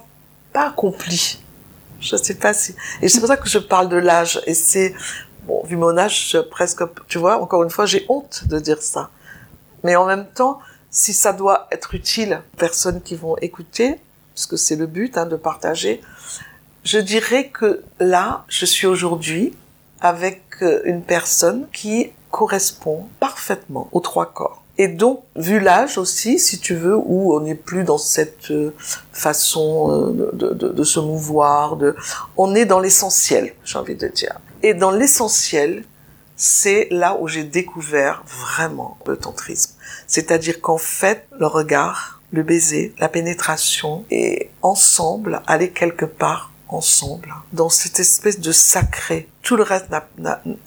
pas 0.53 0.67
accompli. 0.67 1.41
Je 1.99 2.15
sais 2.15 2.35
pas 2.35 2.53
si. 2.53 2.75
Et 3.01 3.09
c'est 3.09 3.19
pour 3.19 3.27
ça 3.27 3.37
que 3.37 3.47
je 3.47 3.59
parle 3.59 3.89
de 3.89 3.97
l'âge. 3.97 4.41
Et 4.47 4.53
c'est, 4.53 4.95
bon, 5.43 5.63
vu 5.65 5.77
mon 5.77 5.97
âge, 5.97 6.37
presque, 6.49 6.83
tu 7.07 7.17
vois, 7.17 7.41
encore 7.41 7.63
une 7.63 7.69
fois, 7.69 7.85
j'ai 7.85 8.05
honte 8.09 8.47
de 8.47 8.59
dire 8.59 8.81
ça. 8.81 9.11
Mais 9.83 9.95
en 9.95 10.05
même 10.05 10.25
temps, 10.25 10.59
si 10.89 11.13
ça 11.13 11.31
doit 11.31 11.67
être 11.71 11.93
utile 11.93 12.41
aux 12.53 12.57
personnes 12.57 13.01
qui 13.01 13.15
vont 13.15 13.37
écouter, 13.37 13.99
parce 14.33 14.47
que 14.47 14.57
c'est 14.57 14.75
le 14.75 14.87
but, 14.87 15.17
hein, 15.17 15.25
de 15.25 15.35
partager, 15.35 16.01
je 16.83 16.97
dirais 16.97 17.49
que 17.49 17.83
là, 17.99 18.45
je 18.47 18.65
suis 18.65 18.87
aujourd'hui 18.87 19.53
avec 19.99 20.41
euh, 20.61 20.81
une 20.85 21.03
personne 21.03 21.67
qui 21.71 22.11
correspond 22.31 23.05
parfaitement 23.19 23.89
aux 23.91 23.99
trois 23.99 24.27
corps. 24.27 24.63
Et 24.77 24.87
donc, 24.87 25.23
vu 25.35 25.59
l'âge 25.59 25.97
aussi, 25.97 26.39
si 26.39 26.59
tu 26.59 26.73
veux, 26.73 26.95
où 26.95 27.35
on 27.35 27.41
n'est 27.41 27.55
plus 27.55 27.83
dans 27.83 27.97
cette 27.97 28.49
euh, 28.49 28.73
façon 29.11 29.91
euh, 29.91 30.31
de, 30.33 30.53
de, 30.53 30.83
se 30.83 30.99
mouvoir, 30.99 31.75
de, 31.75 31.95
on 32.37 32.55
est 32.55 32.65
dans 32.65 32.79
l'essentiel, 32.79 33.53
j'ai 33.63 33.77
envie 33.77 33.95
de 33.95 34.07
dire. 34.07 34.39
Et 34.63 34.73
dans 34.73 34.91
l'essentiel, 34.91 35.83
c'est 36.35 36.87
là 36.89 37.17
où 37.19 37.27
j'ai 37.27 37.43
découvert 37.43 38.23
vraiment 38.25 38.97
le 39.05 39.17
tantrisme. 39.17 39.75
C'est-à-dire 40.07 40.61
qu'en 40.61 40.79
fait, 40.79 41.27
le 41.37 41.45
regard, 41.45 42.21
le 42.31 42.41
baiser, 42.41 42.95
la 42.97 43.09
pénétration, 43.09 44.05
et 44.09 44.49
ensemble, 44.63 45.43
aller 45.45 45.69
quelque 45.69 46.05
part 46.05 46.51
ensemble, 46.69 47.35
dans 47.53 47.69
cette 47.69 47.99
espèce 47.99 48.39
de 48.39 48.51
sacré. 48.51 49.27
Tout 49.43 49.57
le 49.57 49.63
reste 49.63 49.87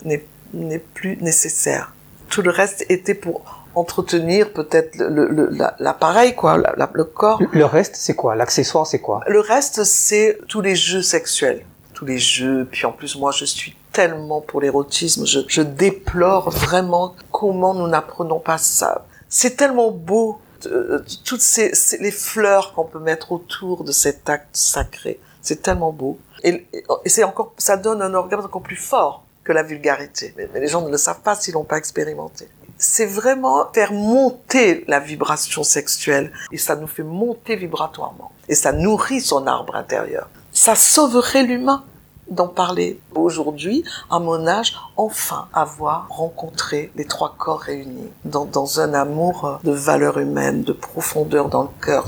n'est 0.05 0.23
n'est 0.55 0.79
plus 0.79 1.17
nécessaire. 1.21 1.93
Tout 2.29 2.41
le 2.41 2.51
reste 2.51 2.85
était 2.89 3.13
pour 3.13 3.43
entretenir 3.75 4.53
peut-être 4.53 4.95
le- 4.97 5.27
le- 5.27 5.49
l'appareil, 5.79 6.33
quoi, 6.35 6.57
la- 6.57 6.73
la- 6.77 6.89
le 6.93 7.03
corps. 7.03 7.41
Le- 7.51 7.65
reste, 7.65 7.95
c'est 7.97 8.15
quoi? 8.15 8.35
L'accessoire, 8.35 8.87
c'est 8.87 8.99
quoi? 8.99 9.21
Le 9.27 9.39
reste, 9.41 9.83
c'est 9.83 10.39
tous 10.47 10.61
les 10.61 10.75
jeux 10.75 11.01
sexuels. 11.01 11.65
Tous 11.93 12.05
les 12.05 12.17
jeux. 12.17 12.67
Puis 12.71 12.85
en 12.85 12.91
plus, 12.91 13.15
moi, 13.17 13.31
je 13.31 13.45
suis 13.45 13.75
tellement 13.91 14.41
pour 14.41 14.61
l'érotisme. 14.61 15.25
Je, 15.25 15.39
je 15.47 15.61
déplore 15.61 16.49
vraiment 16.49 17.15
comment 17.31 17.73
nous 17.73 17.87
n'apprenons 17.87 18.39
pas 18.39 18.57
ça. 18.57 19.05
C'est 19.29 19.55
tellement 19.57 19.91
beau. 19.91 20.39
euh, 20.67 21.03
toutes 21.25 21.41
ces, 21.41 21.75
ces- 21.75 21.97
les 21.99 22.09
fleurs 22.11 22.73
qu'on 22.73 22.85
peut 22.85 22.97
mettre 22.99 23.31
autour 23.33 23.83
de 23.83 23.91
cet 23.91 24.29
acte 24.29 24.55
sacré. 24.55 25.19
C'est 25.43 25.61
tellement 25.61 25.91
beau. 25.91 26.17
Et, 26.43 26.65
et 27.03 27.09
c'est 27.09 27.23
encore, 27.23 27.53
ça 27.59 27.77
donne 27.77 28.01
un 28.01 28.13
orgasme 28.15 28.45
encore 28.45 28.63
plus 28.63 28.75
fort 28.77 29.24
que 29.45 29.53
la 29.53 29.63
vulgarité. 29.63 30.33
Mais, 30.35 30.49
les 30.59 30.67
gens 30.67 30.81
ne 30.81 30.91
le 30.91 30.97
savent 30.97 31.21
pas 31.21 31.35
s'ils 31.35 31.53
l'ont 31.53 31.63
pas 31.63 31.77
expérimenté. 31.77 32.49
C'est 32.77 33.05
vraiment 33.05 33.71
faire 33.73 33.93
monter 33.93 34.83
la 34.89 34.99
vibration 34.99 35.63
sexuelle 35.63 36.33
et 36.51 36.57
ça 36.57 36.75
nous 36.75 36.87
fait 36.87 37.03
monter 37.03 37.55
vibratoirement. 37.55 38.33
Et 38.49 38.55
ça 38.55 38.73
nourrit 38.73 39.21
son 39.21 39.47
arbre 39.47 39.75
intérieur. 39.75 40.27
Ça 40.51 40.75
sauverait 40.75 41.43
l'humain 41.43 41.85
d'en 42.27 42.47
parler 42.47 42.99
aujourd'hui, 43.13 43.83
à 44.09 44.19
mon 44.19 44.47
âge, 44.47 44.75
enfin 44.97 45.47
avoir 45.53 46.07
rencontré 46.09 46.91
les 46.95 47.05
trois 47.05 47.35
corps 47.37 47.59
réunis 47.59 48.09
dans, 48.25 48.79
un 48.79 48.95
amour 48.95 49.59
de 49.63 49.71
valeur 49.71 50.17
humaine, 50.17 50.63
de 50.63 50.73
profondeur 50.73 51.49
dans 51.49 51.63
le 51.63 51.85
cœur. 51.85 52.05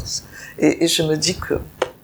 Et 0.58 0.88
je 0.88 1.04
me 1.04 1.16
dis 1.16 1.38
que 1.38 1.54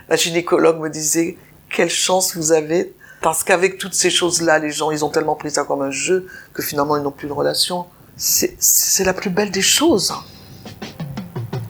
la 0.10 0.15
gynécologue 0.15 0.80
me 0.80 0.89
disait 0.89 1.38
quelle 1.69 1.89
chance 1.89 2.38
vous 2.38 2.52
avez 2.52 2.93
parce 3.23 3.45
qu'avec 3.45 3.77
toutes 3.77 3.93
ces 3.93 4.09
choses-là, 4.09 4.59
les 4.59 4.69
gens, 4.69 4.91
ils 4.91 5.03
ont 5.05 5.09
tellement 5.09 5.36
pris 5.36 5.49
ça 5.49 5.63
comme 5.63 5.81
un 5.81 5.91
jeu 5.91 6.27
que 6.53 6.62
finalement, 6.62 6.97
ils 6.97 7.03
n'ont 7.03 7.12
plus 7.12 7.29
de 7.29 7.33
relation. 7.33 7.86
C'est 8.17 9.03
la 9.05 9.13
plus 9.13 9.29
belle 9.29 9.49
des 9.49 9.62
choses. 9.62 10.13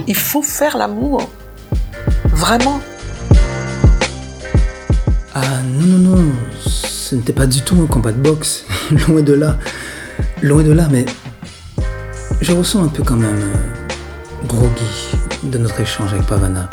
Il 0.07 0.15
faut 0.15 0.41
faire 0.41 0.77
l'amour. 0.77 1.29
Vraiment. 2.25 2.81
Ah 5.35 5.61
non, 5.63 5.97
non, 5.97 6.17
non, 6.17 6.31
ce 6.65 7.15
n'était 7.15 7.33
pas 7.33 7.45
du 7.45 7.61
tout 7.61 7.79
un 7.81 7.85
combat 7.85 8.11
de 8.11 8.17
boxe. 8.17 8.65
loin 9.07 9.21
de 9.21 9.33
là. 9.33 9.57
Loin 10.41 10.63
de 10.63 10.71
là, 10.71 10.87
mais 10.91 11.05
je 12.41 12.51
ressens 12.51 12.83
un 12.83 12.87
peu 12.87 13.03
quand 13.03 13.15
même 13.15 13.41
euh, 13.41 14.47
groggy 14.47 15.17
de 15.43 15.57
notre 15.59 15.79
échange 15.79 16.13
avec 16.13 16.25
Pavana. 16.25 16.67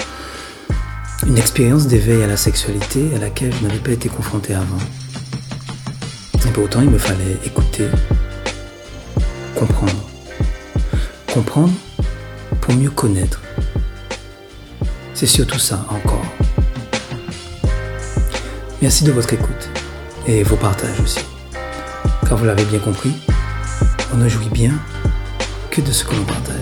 Une 1.27 1.39
expérience 1.39 1.87
d'éveil 1.87 2.23
à 2.23 2.27
la 2.27 2.37
sexualité 2.37 3.11
à 3.15 3.19
laquelle 3.19 3.53
je 3.55 3.67
n'avais 3.67 3.79
pas 3.79 3.93
été 3.93 4.09
confronté 4.09 4.55
avant. 4.55 4.79
Et 6.47 6.51
pourtant, 6.53 6.81
il 6.81 6.91
me 6.91 6.99
fallait 6.99 7.37
écouter, 7.45 7.89
comprendre. 9.55 10.09
Comprendre 11.33 11.73
pour 12.61 12.75
mieux 12.75 12.91
connaître. 12.91 13.41
C'est 15.15 15.27
surtout 15.27 15.59
ça 15.59 15.87
encore. 15.91 16.25
Merci 18.83 19.05
de 19.05 19.13
votre 19.13 19.33
écoute 19.33 19.69
et 20.27 20.43
vos 20.43 20.57
partages 20.57 21.01
aussi. 21.01 21.21
Car 22.27 22.39
vous 22.39 22.47
l'avez 22.47 22.65
bien 22.65 22.79
compris, 22.79 23.13
on 24.13 24.17
ne 24.17 24.29
jouit 24.29 24.49
bien 24.49 24.73
que 25.71 25.81
de 25.81 25.93
ce 25.93 26.05
que 26.05 26.15
l'on 26.15 26.25
partage. 26.25 26.60